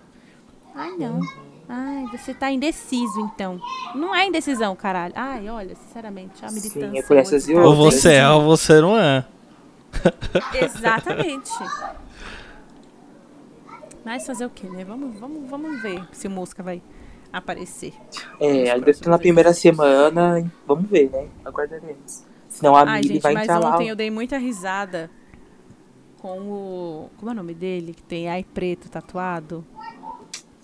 [0.76, 1.20] Ai, não.
[1.68, 3.60] Ai, você tá indeciso, então.
[3.95, 5.14] Não é indecisão, caralho.
[5.16, 6.91] Ai, olha, sinceramente, a militância...
[6.91, 9.26] Sim, é por essas hoje Ou você é ou você não é.
[10.62, 11.49] Exatamente.
[14.06, 14.84] Mas fazer o quê, né?
[14.84, 16.82] Vamos, vamos, vamos ver se o Mosca vai
[17.32, 17.93] aparecer.
[18.39, 21.28] É, ainda próximos tá na primeira semana, vamos ver, né?
[21.43, 22.24] Aguardaremos.
[22.49, 23.74] Senão a Ai, Mili gente, vai mas entrar lá.
[23.74, 25.10] ontem eu dei muita risada
[26.20, 27.10] com o...
[27.18, 27.93] Como é o nome dele?
[27.93, 29.66] Que tem ai preto tatuado.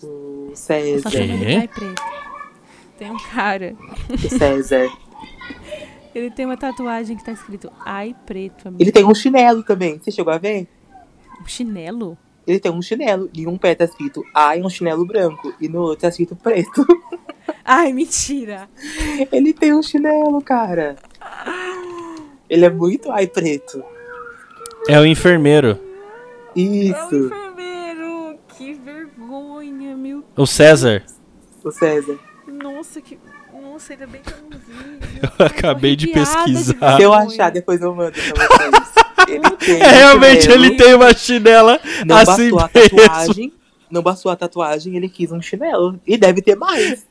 [0.04, 1.10] O César.
[1.58, 2.02] ai preto.
[2.98, 3.76] Tem um cara,
[4.10, 4.88] O César.
[6.14, 8.84] ele tem uma tatuagem que tá escrito ai preto, amigo.
[8.84, 10.68] Ele tem um chinelo também, você chegou a ver?
[11.42, 12.18] Um chinelo?
[12.50, 13.30] Ele tem um chinelo.
[13.32, 15.54] E um pé tá escrito ai, um chinelo branco.
[15.62, 16.84] E no outro tá escrito preto.
[17.64, 18.68] Ai, mentira!
[19.32, 20.96] Ele tem um chinelo, cara.
[22.50, 23.84] Ele é muito ai preto.
[24.88, 25.80] É o enfermeiro.
[26.56, 28.40] É o Isso, enfermeiro!
[28.58, 31.04] Que vergonha, meu O César.
[31.64, 32.18] o César.
[32.48, 33.20] Nossa, que.
[33.62, 35.00] Nossa, ainda bem que eu não vi.
[35.40, 36.98] Eu acabei de pesquisar.
[36.98, 38.79] Se eu achar, depois eu mando pra vocês.
[39.30, 40.66] Ele tem É, realmente, chinelo.
[40.66, 42.98] ele tem uma chinela Não assim bastou a mesmo.
[42.98, 43.54] tatuagem.
[43.92, 46.00] Não bastou a tatuagem, ele quis um chinelo.
[46.06, 47.06] E deve ter mais.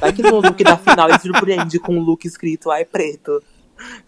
[0.00, 3.42] Vai- que no look da final ele surpreende com um look escrito ai preto.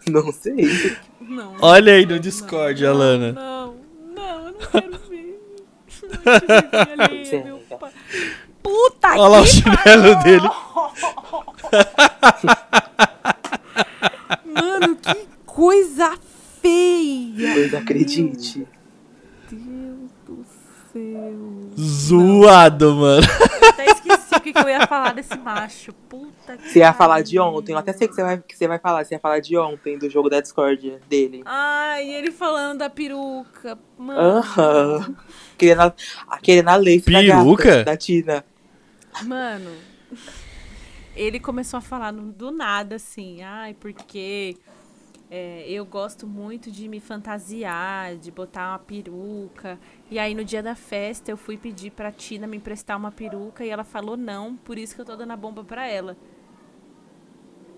[0.09, 0.95] Não sei.
[1.21, 1.55] Não.
[1.61, 3.31] Olha aí no Discord, Alana.
[3.33, 3.75] Não,
[4.15, 5.39] não, eu não quero ver.
[6.25, 6.39] Não, eu
[6.97, 7.91] ver ali, meu pai.
[8.63, 10.49] Puta Olha lá o que chinelo dele.
[14.45, 16.13] Mano, que coisa
[16.61, 17.53] feia.
[17.53, 18.67] Pois acredite.
[19.49, 20.45] Deus do
[20.93, 21.71] céu.
[21.77, 23.25] Zoado, mano.
[23.61, 25.93] Eu até esqueci o que, que eu ia falar desse macho.
[26.09, 27.71] Puta que Você ia falar de ontem.
[27.73, 29.03] Eu até sei que você vai, que você vai falar.
[29.05, 31.41] Você ia falar de ontem, do jogo da Discord dele.
[31.45, 33.77] Ai, ele falando da peruca.
[33.97, 34.19] Mano.
[34.19, 35.15] Aham.
[35.57, 35.93] Querendo a,
[36.27, 37.63] a- querendo a lace da Peruca?
[37.63, 38.45] gata, da Tina.
[39.25, 39.69] Mano,
[41.15, 44.55] ele começou a falar no- do nada assim, ai, porque
[45.31, 49.79] é, eu gosto muito de me fantasiar, de botar uma peruca.
[50.09, 53.65] E aí no dia da festa eu fui pedir pra Tina me emprestar uma peruca
[53.65, 56.17] e ela falou não, por isso que eu tô dando a bomba pra ela.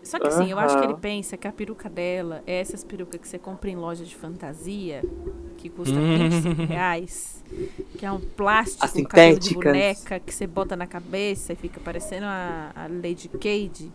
[0.04, 3.22] Só que assim, eu acho que ele pensa que a peruca dela é essas perucas
[3.22, 5.02] que você compra em loja de fantasia,
[5.58, 6.14] que custa Hum.
[6.14, 7.42] 25 reais,
[7.98, 11.80] que é um plástico, um cabelo de boneca que você bota na cabeça e fica
[11.80, 13.94] parecendo a, a Lady Cade.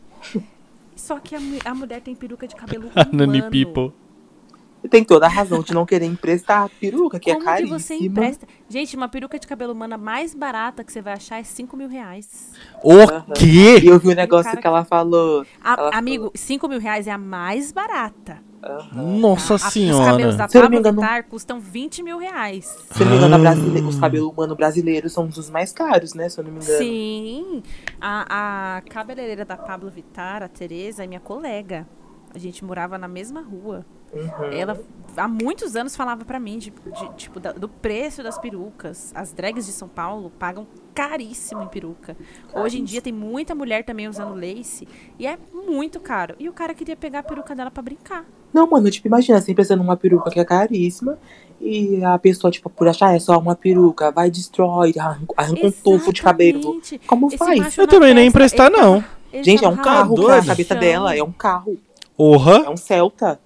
[0.98, 3.50] Só que a, a mulher tem peruca de cabelo A Nani humano.
[3.50, 3.92] People.
[4.90, 7.78] Tem toda a razão de não querer emprestar a peruca, que Como é que caríssima.
[7.80, 8.46] você empresta?
[8.68, 11.88] Gente, uma peruca de cabelo humana mais barata que você vai achar é 5 mil
[11.88, 12.52] reais.
[12.82, 13.80] O quê?
[13.84, 15.44] eu vi o negócio cara que ela falou.
[15.62, 18.40] A- Ela amigo, 5 mil reais é a mais barata.
[18.62, 19.18] Aham.
[19.18, 20.32] Nossa A- Os cabelos senhora.
[20.36, 22.64] da Se Pablo engano- Vittar custam 20 mil reais.
[22.90, 23.40] Se eu não me engano, a Ah.
[23.40, 26.28] brasile- os cabelos humanos brasileiros são dos mais caros, né?
[26.28, 26.78] Se eu não me engano.
[26.78, 27.62] Sim.
[28.00, 31.86] A, a cabeleireira da Pablo Vittar, a Tereza, é minha colega.
[32.34, 33.86] A gente morava na mesma rua.
[34.12, 34.52] Uhum.
[34.52, 34.78] Ela
[35.16, 39.12] há muitos anos falava pra mim de, de- tipo da- do preço das perucas.
[39.14, 42.16] As drags de São Paulo pagam caríssimo em peruca.
[42.54, 44.88] Hoje em dia tem muita mulher também usando lace
[45.18, 46.34] e é muito caro.
[46.38, 48.24] E o cara queria pegar a peruca dela pra brincar.
[48.52, 51.18] Não, mano, tipo, imagina, você pensando numa peruca que é caríssima
[51.60, 55.70] e a pessoa, tipo, por achar é só uma peruca, vai destrói, arranca, arranca um
[55.70, 56.80] tufo de cabelo.
[57.06, 57.76] Como Esse faz?
[57.76, 59.04] Eu na também nem emprestar, ele não.
[59.32, 60.40] ele Gente, é tava um carro, doido.
[60.42, 61.76] a cabeça no dela é um carro,
[62.16, 62.64] Porra.
[62.64, 63.40] é um Celta.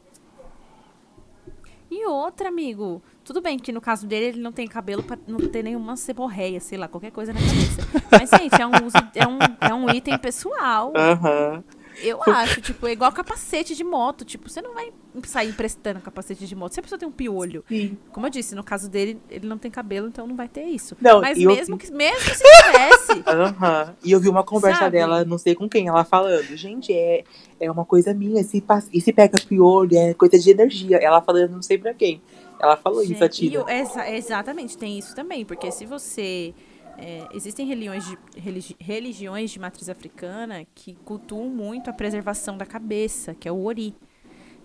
[1.91, 3.03] E outra, amigo.
[3.25, 6.59] Tudo bem que no caso dele ele não tem cabelo pra não ter nenhuma seborreia,
[6.59, 8.07] sei lá, qualquer coisa na cabeça.
[8.11, 10.93] Mas, gente, é um, uso, é um, é um item pessoal.
[10.97, 11.63] Aham.
[12.03, 14.25] Eu acho, tipo, é igual capacete de moto.
[14.25, 14.93] Tipo, você não vai
[15.25, 16.73] sair emprestando capacete de moto.
[16.73, 17.65] Se a pessoa tem um piolho.
[17.69, 17.97] Sim.
[18.11, 20.97] Como eu disse, no caso dele, ele não tem cabelo, então não vai ter isso.
[21.01, 21.79] Não, Mas mesmo, eu...
[21.79, 23.13] que, mesmo se tivesse.
[23.33, 23.95] Uhum.
[24.05, 24.99] E eu vi uma conversa sabe?
[24.99, 27.25] dela, não sei com quem, ela falando, gente, é,
[27.61, 28.43] é uma coisa minha.
[28.43, 30.97] Se, e se pega piolho, é coisa de energia.
[30.97, 32.21] Ela falando, não sei pra quem.
[32.61, 33.73] Ela falou gente, isso, a Tina.
[33.73, 35.45] Exa exatamente, tem isso também.
[35.45, 36.55] Porque se você
[37.05, 42.65] é, existem religiões de, religi religiões de matriz africana que cultuam muito a preservação da
[42.65, 43.93] cabeça, que é o ori.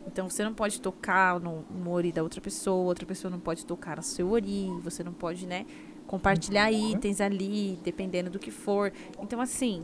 [0.05, 3.65] Então você não pode tocar no, no ori da outra pessoa, outra pessoa não pode
[3.65, 5.65] tocar no seu ori, você não pode, né,
[6.05, 6.91] compartilhar uhum.
[6.91, 8.93] itens ali, dependendo do que for.
[9.19, 9.83] Então, assim.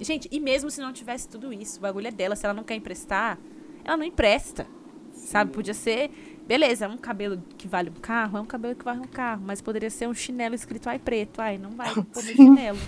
[0.00, 2.64] Gente, e mesmo se não tivesse tudo isso, o bagulho é dela, se ela não
[2.64, 3.38] quer emprestar,
[3.84, 4.66] ela não empresta.
[5.12, 5.52] Sabe?
[5.52, 6.10] Podia ser
[6.50, 9.40] Beleza, é um cabelo que vale um carro, é um cabelo que vale um carro,
[9.46, 11.40] mas poderia ser um chinelo escrito ai preto.
[11.40, 12.78] Ai, não vai pôr no chinelo.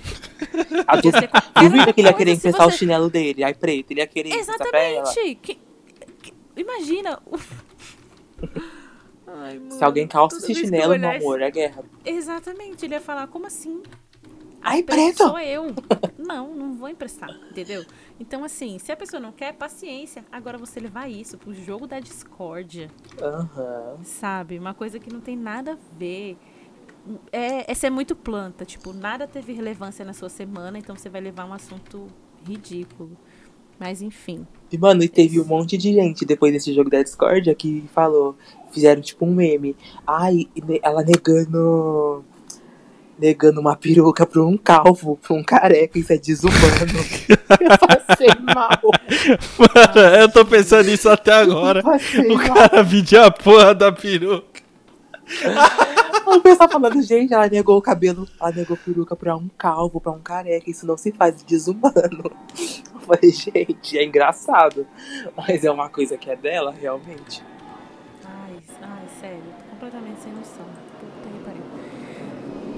[0.84, 2.74] A dúvida que ele ia querer emprestar você...
[2.74, 5.36] o chinelo dele, ai preto, ele ia querer Exatamente.
[5.36, 7.22] Que, que, imagina.
[9.28, 11.84] Ai, mano, Se alguém calça esse chinelo, meu amor, é guerra.
[12.04, 13.80] Exatamente, ele ia falar, como assim?
[14.62, 15.18] Ai, preto!
[15.18, 15.74] Sou eu.
[16.18, 17.84] Não, não vou emprestar, entendeu?
[18.18, 20.24] Então, assim, se a pessoa não quer, paciência.
[20.30, 22.88] Agora você levar isso pro jogo da discórdia.
[23.20, 24.04] Uhum.
[24.04, 24.58] Sabe?
[24.58, 26.36] Uma coisa que não tem nada a ver.
[27.32, 28.64] É, é ser muito planta.
[28.64, 32.06] Tipo, nada teve relevância na sua semana, então você vai levar um assunto
[32.46, 33.16] ridículo.
[33.78, 34.46] Mas enfim.
[34.70, 38.36] E, mano, e teve um monte de gente depois desse jogo da discórdia que falou.
[38.70, 39.76] Fizeram tipo um meme.
[40.06, 40.48] Ai,
[40.82, 42.24] ela negando
[43.22, 46.58] negando uma peruca pra um calvo, pra um careca, isso é desumano.
[47.60, 48.80] eu passei mal.
[49.58, 51.80] Mano, eu tô pensando nisso até agora.
[51.82, 52.54] O mal.
[52.54, 54.60] cara pediu a porra da peruca.
[56.26, 60.10] o pessoal falando, gente, ela negou o cabelo, ela negou peruca pra um calvo, pra
[60.10, 62.24] um careca, isso não se faz desumano.
[62.92, 64.84] Eu falei, gente, é engraçado.
[65.36, 67.51] Mas é uma coisa que é dela, realmente.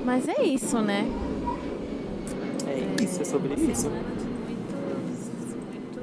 [0.05, 1.07] Mas é isso, né?
[2.67, 3.89] É isso, é sobre isso.
[3.89, 4.25] Muitos,
[5.73, 6.03] muitos,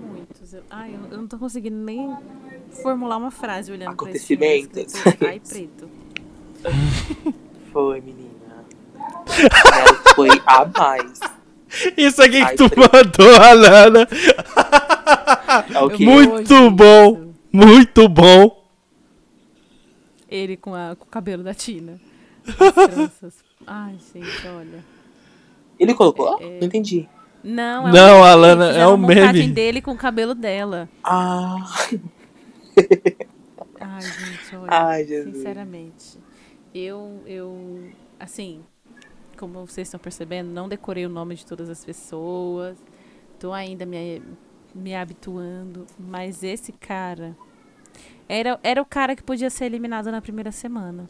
[0.00, 0.56] muitos.
[0.70, 2.16] Ai, eu, não tô conseguindo nem
[2.82, 4.94] formular uma frase olhando pra esse Acontecimentos.
[5.20, 5.88] Ai, preto.
[7.72, 8.30] Foi, menina.
[10.16, 11.20] foi a mais.
[11.96, 12.90] Isso aqui Ai, que tu preto.
[12.92, 14.08] mandou, Alana.
[15.72, 17.32] É muito bom.
[17.52, 18.68] Muito bom.
[20.28, 22.00] Ele com, a, com o cabelo da Tina.
[23.66, 24.84] Ai, gente, olha.
[25.78, 26.38] Ele colocou?
[26.40, 26.58] É, é...
[26.60, 27.08] Não entendi.
[27.42, 29.48] Não, é Não, um a Lana é o meme.
[29.48, 30.88] dele com o cabelo dela.
[31.02, 31.56] Ah.
[33.80, 34.68] Ai, gente, olha.
[34.70, 35.36] Ai, Jesus.
[35.36, 36.18] Sinceramente.
[36.74, 38.62] Eu, eu, assim,
[39.38, 42.76] como vocês estão percebendo, não decorei o nome de todas as pessoas.
[43.38, 44.22] Tô ainda me,
[44.74, 45.86] me habituando.
[45.98, 47.34] Mas esse cara
[48.28, 51.08] era, era o cara que podia ser eliminado na primeira semana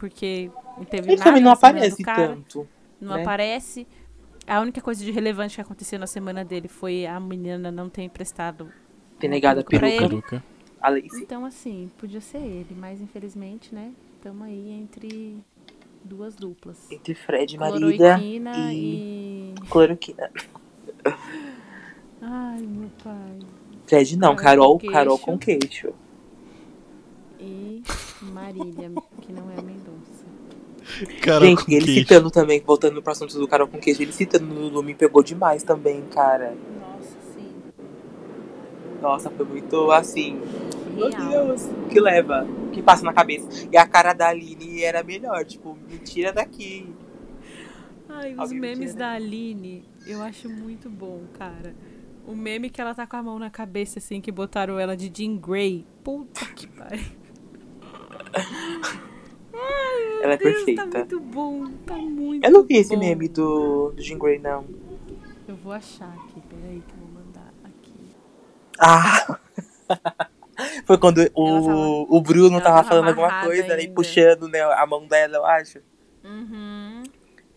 [0.00, 1.24] porque não teve Ele nada.
[1.24, 2.66] também não aparece cara, tanto.
[2.98, 3.22] Não né?
[3.22, 3.86] aparece.
[4.46, 8.02] A única coisa de relevante que aconteceu na semana dele foi a menina não ter
[8.02, 8.72] emprestado.
[9.18, 10.42] Ter negado a peruca.
[11.20, 13.92] Então, assim, podia ser ele, mas infelizmente, né?
[14.16, 15.36] Estamos aí entre
[16.02, 16.90] duas duplas.
[16.90, 19.52] Entre Fred Maria e...
[19.52, 19.54] e.
[19.68, 20.30] Cloroquina.
[22.22, 23.38] Ai, meu pai.
[23.86, 25.92] Fred não, Carol, Carol, Carol com queixo.
[27.38, 27.82] E
[28.22, 28.90] Marília,
[29.20, 29.79] que não é a Mendonça.
[31.20, 32.00] Carol Gente, ele queijo.
[32.00, 35.22] citando também, voltando pro assunto do Carol com queijo, ele citando no Lulu me pegou
[35.22, 36.54] demais também, cara.
[36.80, 37.52] Nossa, sim.
[39.00, 40.38] Nossa, foi muito assim.
[40.96, 41.10] Real.
[41.10, 43.68] Meu Deus, que leva, que passa na cabeça.
[43.72, 46.86] E a cara da Aline era melhor, tipo, me tira daqui.
[48.08, 51.74] Ai, os Alguém memes da Aline, eu acho muito bom, cara.
[52.26, 55.10] O meme que ela tá com a mão na cabeça, assim, que botaram ela de
[55.14, 55.86] Jean Grey.
[56.04, 57.04] Puta que pariu.
[59.52, 60.86] Ai, Ela é Deus, perfeita.
[60.86, 62.80] Tá muito bom, tá muito Eu não vi bom.
[62.80, 64.64] esse meme do, do Jean Grey, não.
[65.46, 68.16] Eu vou achar aqui, peraí que eu vou mandar aqui.
[68.78, 69.38] Ah!
[70.84, 71.76] Foi quando o, tava,
[72.10, 75.44] o Bruno tava, tava falando alguma coisa né, e puxando né, a mão dela, eu
[75.46, 75.78] acho.
[76.22, 77.02] Uhum.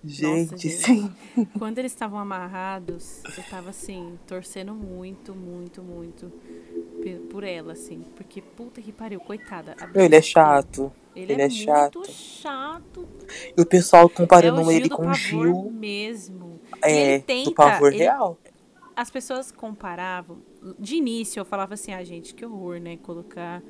[0.06, 1.14] Gente, Nossa, sim.
[1.58, 6.32] Quando eles estavam amarrados, eu tava assim, torcendo muito, muito, muito
[7.30, 8.04] por ela, assim.
[8.16, 9.76] Porque puta que pariu, coitada.
[9.96, 10.92] Ele é chato.
[11.16, 12.04] Ele, ele é, é, chato.
[12.10, 13.08] chato.
[13.56, 15.72] E o pessoal comparando é ele com o Gil.
[15.72, 16.60] mesmo.
[16.82, 18.38] É, tenta, do pavor ele, real.
[18.96, 20.38] As pessoas comparavam.
[20.80, 22.98] De início eu falava assim, ah, gente, que horror, né?
[22.98, 23.62] Colocar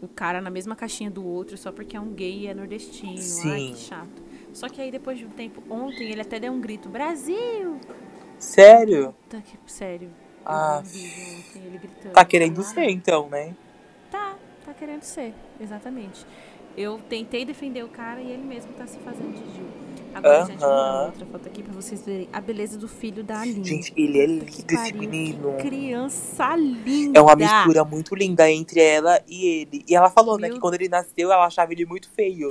[0.00, 3.18] o cara na mesma caixinha do outro só porque é um gay e é nordestino.
[3.18, 3.50] Sim.
[3.50, 4.22] Ai, que chato.
[4.52, 7.80] Só que aí depois de um tempo, ontem ele até deu um grito, Brasil!
[8.38, 9.14] Sério?
[9.28, 10.10] Tá aqui, sério.
[10.44, 10.82] Ah.
[12.12, 13.54] Tá querendo ser, então, né?
[14.78, 16.26] Querendo ser, exatamente.
[16.76, 19.66] Eu tentei defender o cara e ele mesmo tá se fazendo de Gil.
[20.14, 20.46] Agora, uh -huh.
[20.46, 23.64] gente, vou outra foto aqui pra vocês verem a beleza do filho da Aline.
[23.64, 25.56] Gente, ele é lindo esse menino.
[25.56, 27.18] Que criança linda.
[27.18, 29.84] É uma mistura muito linda entre ela e ele.
[29.88, 30.48] E ela falou, Meu...
[30.48, 32.48] né, que quando ele nasceu, ela achava ele muito feio.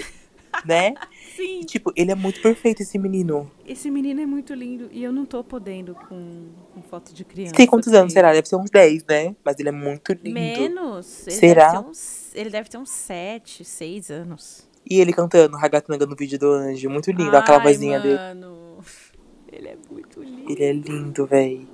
[0.65, 0.93] né?
[1.35, 1.61] Sim.
[1.61, 3.49] E, tipo, ele é muito perfeito, esse menino.
[3.65, 7.55] Esse menino é muito lindo e eu não tô podendo com, com foto de criança.
[7.55, 8.31] Tem quantos anos será?
[8.33, 9.35] Deve ser uns 10, né?
[9.43, 10.33] Mas ele é muito lindo.
[10.33, 11.27] Menos.
[11.27, 11.71] Ele será?
[11.71, 14.69] Deve uns, ele deve ter uns 7, 6 anos.
[14.89, 16.89] E ele cantando Ragatanga no vídeo do Anjo.
[16.89, 18.03] Muito lindo, Ai, aquela vozinha mano.
[18.03, 18.83] dele.
[19.53, 20.51] Ele é muito lindo.
[20.51, 21.67] Ele é lindo, véi.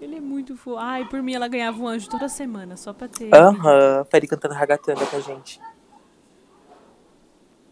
[0.00, 0.78] Ele é muito fofo.
[0.78, 3.32] Ai, por mim ela ganhava um anjo toda semana, só pra ter.
[3.32, 5.60] Aham, uhum, pra ele cantando Ragatanga com a gente.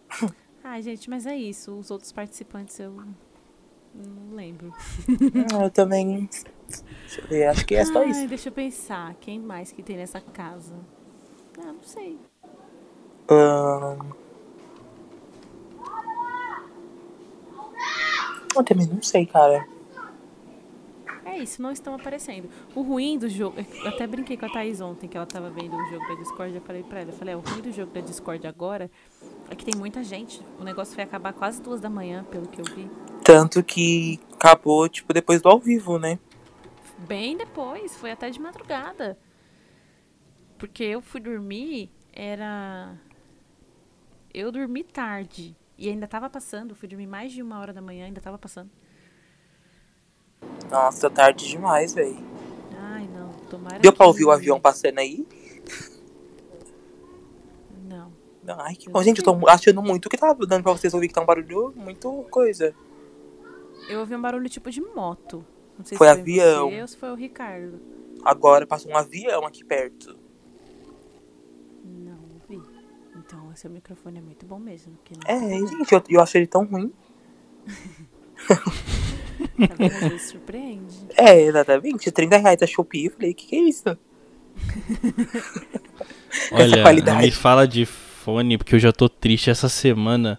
[0.70, 1.76] Ai, gente, mas é isso.
[1.76, 4.72] Os outros participantes eu não lembro.
[5.60, 6.30] eu também.
[6.68, 8.28] Deixa eu ver, acho que é só Ai, isso.
[8.28, 9.12] Deixa eu pensar.
[9.14, 10.72] Quem mais que tem nessa casa?
[11.58, 12.16] Ah, não sei.
[13.28, 14.12] Um...
[18.54, 19.66] Eu também não sei, cara.
[21.24, 22.48] É isso, não estão aparecendo.
[22.76, 23.56] O ruim do jogo.
[23.58, 26.54] Eu até brinquei com a Thaís ontem, que ela tava vendo o jogo da Discord.
[26.54, 28.88] Eu falei pra ela: eu falei, é, o ruim do jogo da Discord agora
[29.50, 30.40] é que tem muita gente.
[30.58, 32.88] O negócio foi acabar quase duas da manhã, pelo que eu vi.
[33.24, 36.18] Tanto que acabou, tipo, depois do ao vivo, né?
[36.98, 39.18] Bem depois, foi até de madrugada.
[40.56, 42.96] Porque eu fui dormir, era.
[44.32, 45.56] Eu dormi tarde.
[45.76, 48.70] E ainda tava passando, fui dormir mais de uma hora da manhã, ainda tava passando.
[50.70, 52.18] Nossa, tarde demais, velho.
[52.78, 55.26] Ai, não, tomara Deu pra ouvir o avião passando aí?
[57.88, 58.12] Não.
[58.58, 59.02] Ai, que bom.
[59.02, 61.72] Gente, eu tô achando muito que tá dando pra vocês ouvir que tá um barulho
[61.76, 62.74] muito coisa.
[63.88, 65.44] Eu ouvi um barulho tipo de moto.
[65.78, 66.70] Não sei foi se foi avião.
[66.70, 67.80] Você ou se foi o Ricardo.
[68.24, 70.18] Agora passou um avião aqui perto.
[73.30, 74.92] Então, seu microfone é muito bom mesmo.
[75.26, 76.92] é, gente, eu, eu achei ele tão ruim.
[78.48, 78.60] tá
[79.78, 79.94] vendo?
[79.94, 81.06] Às vezes surpreende.
[81.16, 82.10] É, exatamente.
[82.10, 83.06] 30 reais a Shopee.
[83.06, 83.84] Eu falei, o que, que é isso?
[86.50, 87.86] Olha, não me fala de
[88.30, 90.38] fone, porque eu já tô triste essa semana.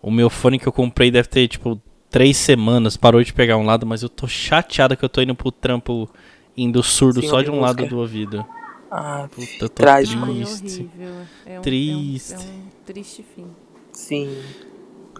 [0.00, 1.80] O meu fone que eu comprei deve ter, tipo,
[2.10, 2.96] três semanas.
[2.96, 6.08] Parou de pegar um lado, mas eu tô chateada que eu tô indo pro trampo
[6.56, 7.82] indo surdo Sim, só de um música.
[7.82, 8.44] lado do ouvido.
[8.90, 10.26] Ah, puta, eu tô trágico.
[10.26, 10.90] triste.
[11.46, 12.34] É, é um, triste.
[12.34, 13.46] É um, é um, triste fim.
[13.92, 14.36] Sim.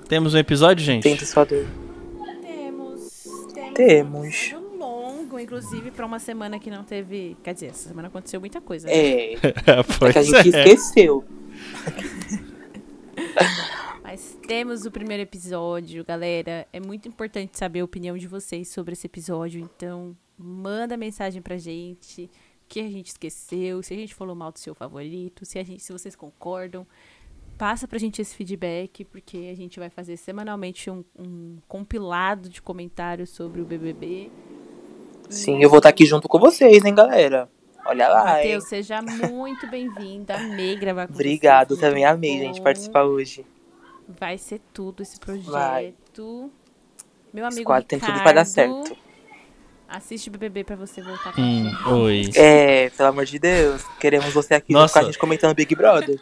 [0.09, 1.03] Temos um episódio, gente?
[1.05, 1.73] Tenta só Temos.
[3.55, 3.75] Temos.
[3.75, 4.53] Temos.
[4.53, 7.35] Um longo, inclusive, pra uma semana que não teve.
[7.43, 8.89] Quer dizer, essa semana aconteceu muita coisa.
[8.89, 8.93] Né?
[8.95, 9.33] É.
[9.41, 10.65] é que a gente é.
[10.65, 11.25] esqueceu.
[14.03, 16.67] Mas temos o primeiro episódio, galera.
[16.73, 21.57] É muito importante saber a opinião de vocês sobre esse episódio, então manda mensagem pra
[21.57, 22.29] gente
[22.69, 25.83] que a gente esqueceu, se a gente falou mal do seu favorito, se, a gente,
[25.83, 26.87] se vocês concordam.
[27.59, 32.63] Passa pra gente esse feedback, porque a gente vai fazer semanalmente um, um compilado de
[32.63, 34.31] comentários sobre o BBB.
[35.29, 37.49] Sim, eu vou estar aqui junto com vocês, hein, galera?
[37.93, 38.69] Olha lá, Mateus, hein?
[38.71, 40.35] seja muito bem-vinda.
[40.35, 41.83] Amei gravar com Obrigado, você.
[41.83, 42.45] também amei, bom.
[42.47, 43.45] gente, participar hoje.
[44.09, 45.51] Vai ser tudo esse projeto.
[45.51, 45.95] Vai.
[47.35, 48.97] Meu amigo Ricardo, tem tudo pra dar certo.
[49.87, 51.71] Assiste o BBB pra você voltar com hum,
[52.05, 52.31] Oi.
[52.35, 53.85] É, pelo amor de Deus.
[54.01, 54.95] Queremos você aqui Nossa.
[54.95, 56.19] com a gente comentando Big Brother.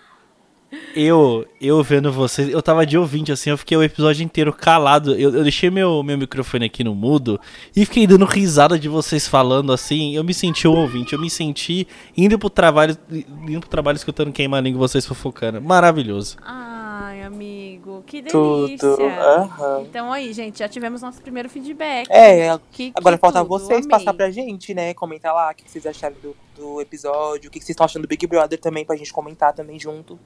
[0.94, 5.14] Eu, eu vendo vocês, eu tava de ouvinte, assim, eu fiquei o episódio inteiro calado.
[5.14, 7.40] Eu, eu deixei meu, meu microfone aqui no mudo
[7.74, 10.14] e fiquei dando risada de vocês falando assim.
[10.14, 14.32] Eu me senti um ouvinte, eu me senti indo pro trabalho, indo pro trabalho escutando
[14.32, 15.60] queima a língua vocês fofocando.
[15.60, 16.36] Maravilhoso.
[16.42, 18.78] Ai, amigo, que delícia.
[18.78, 18.96] Tudo.
[18.96, 19.82] Uhum.
[19.82, 22.08] Então aí, gente, já tivemos nosso primeiro feedback.
[22.10, 23.88] É, que, agora que falta tudo, vocês amei.
[23.88, 24.94] passar pra gente, né?
[24.94, 28.08] Comentar lá o que vocês acharam do, do episódio, o que vocês estão achando do
[28.08, 30.18] Big Brother também, pra gente comentar também junto.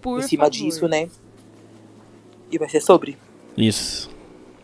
[0.00, 0.50] Por em cima favor.
[0.50, 1.08] disso, né?
[2.50, 3.16] E vai ser sobre.
[3.56, 4.10] Isso.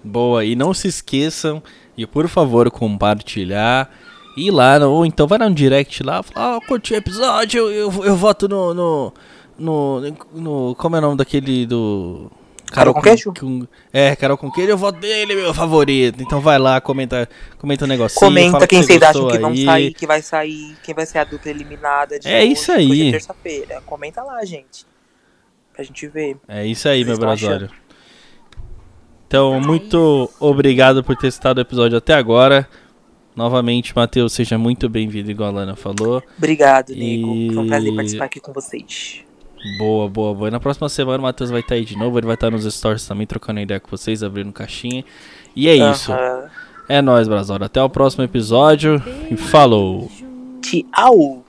[0.03, 0.45] Boa.
[0.45, 1.63] E não se esqueçam
[1.97, 3.91] de, por favor, compartilhar.
[4.37, 8.05] Ir lá, ou então vai no direct lá, falar, oh, curti o episódio, eu, eu,
[8.05, 9.13] eu voto no, no,
[9.59, 10.01] no,
[10.33, 12.31] no, Como é o nome daquele do.
[12.71, 13.35] Carol, Carol?
[13.39, 16.23] Com, é, Carol com queijo, eu voto dele, meu favorito.
[16.23, 17.29] Então vai lá, comenta,
[17.59, 18.21] comenta o um negocinho.
[18.21, 21.51] Comenta quem vocês acham que vão sair, que vai sair, quem vai ser a dupla
[21.51, 22.19] eliminada.
[22.19, 23.11] De é hoje, isso aí.
[23.11, 23.83] terça-feira.
[23.85, 24.91] Comenta lá, gente
[25.73, 26.37] pra gente ver.
[26.49, 27.69] É isso aí, meu brasório.
[29.27, 32.69] Então, muito obrigado por ter estado o episódio até agora.
[33.35, 36.23] Novamente, Matheus, seja muito bem-vindo, igual a Lana falou.
[36.37, 37.35] Obrigado, Nego.
[37.35, 37.51] E...
[37.55, 39.25] Foi um prazer participar aqui com vocês.
[39.79, 40.49] Boa, boa, boa.
[40.49, 42.19] E na próxima semana o Matheus vai estar aí de novo.
[42.19, 45.05] Ele vai estar nos stories também, trocando ideia com vocês, abrindo caixinha.
[45.57, 45.93] E é uh -huh.
[45.93, 46.13] isso.
[46.89, 47.65] É nóis, Brasório.
[47.65, 49.03] Até o próximo episódio.
[49.31, 50.11] E falou.
[50.61, 51.42] Tchau.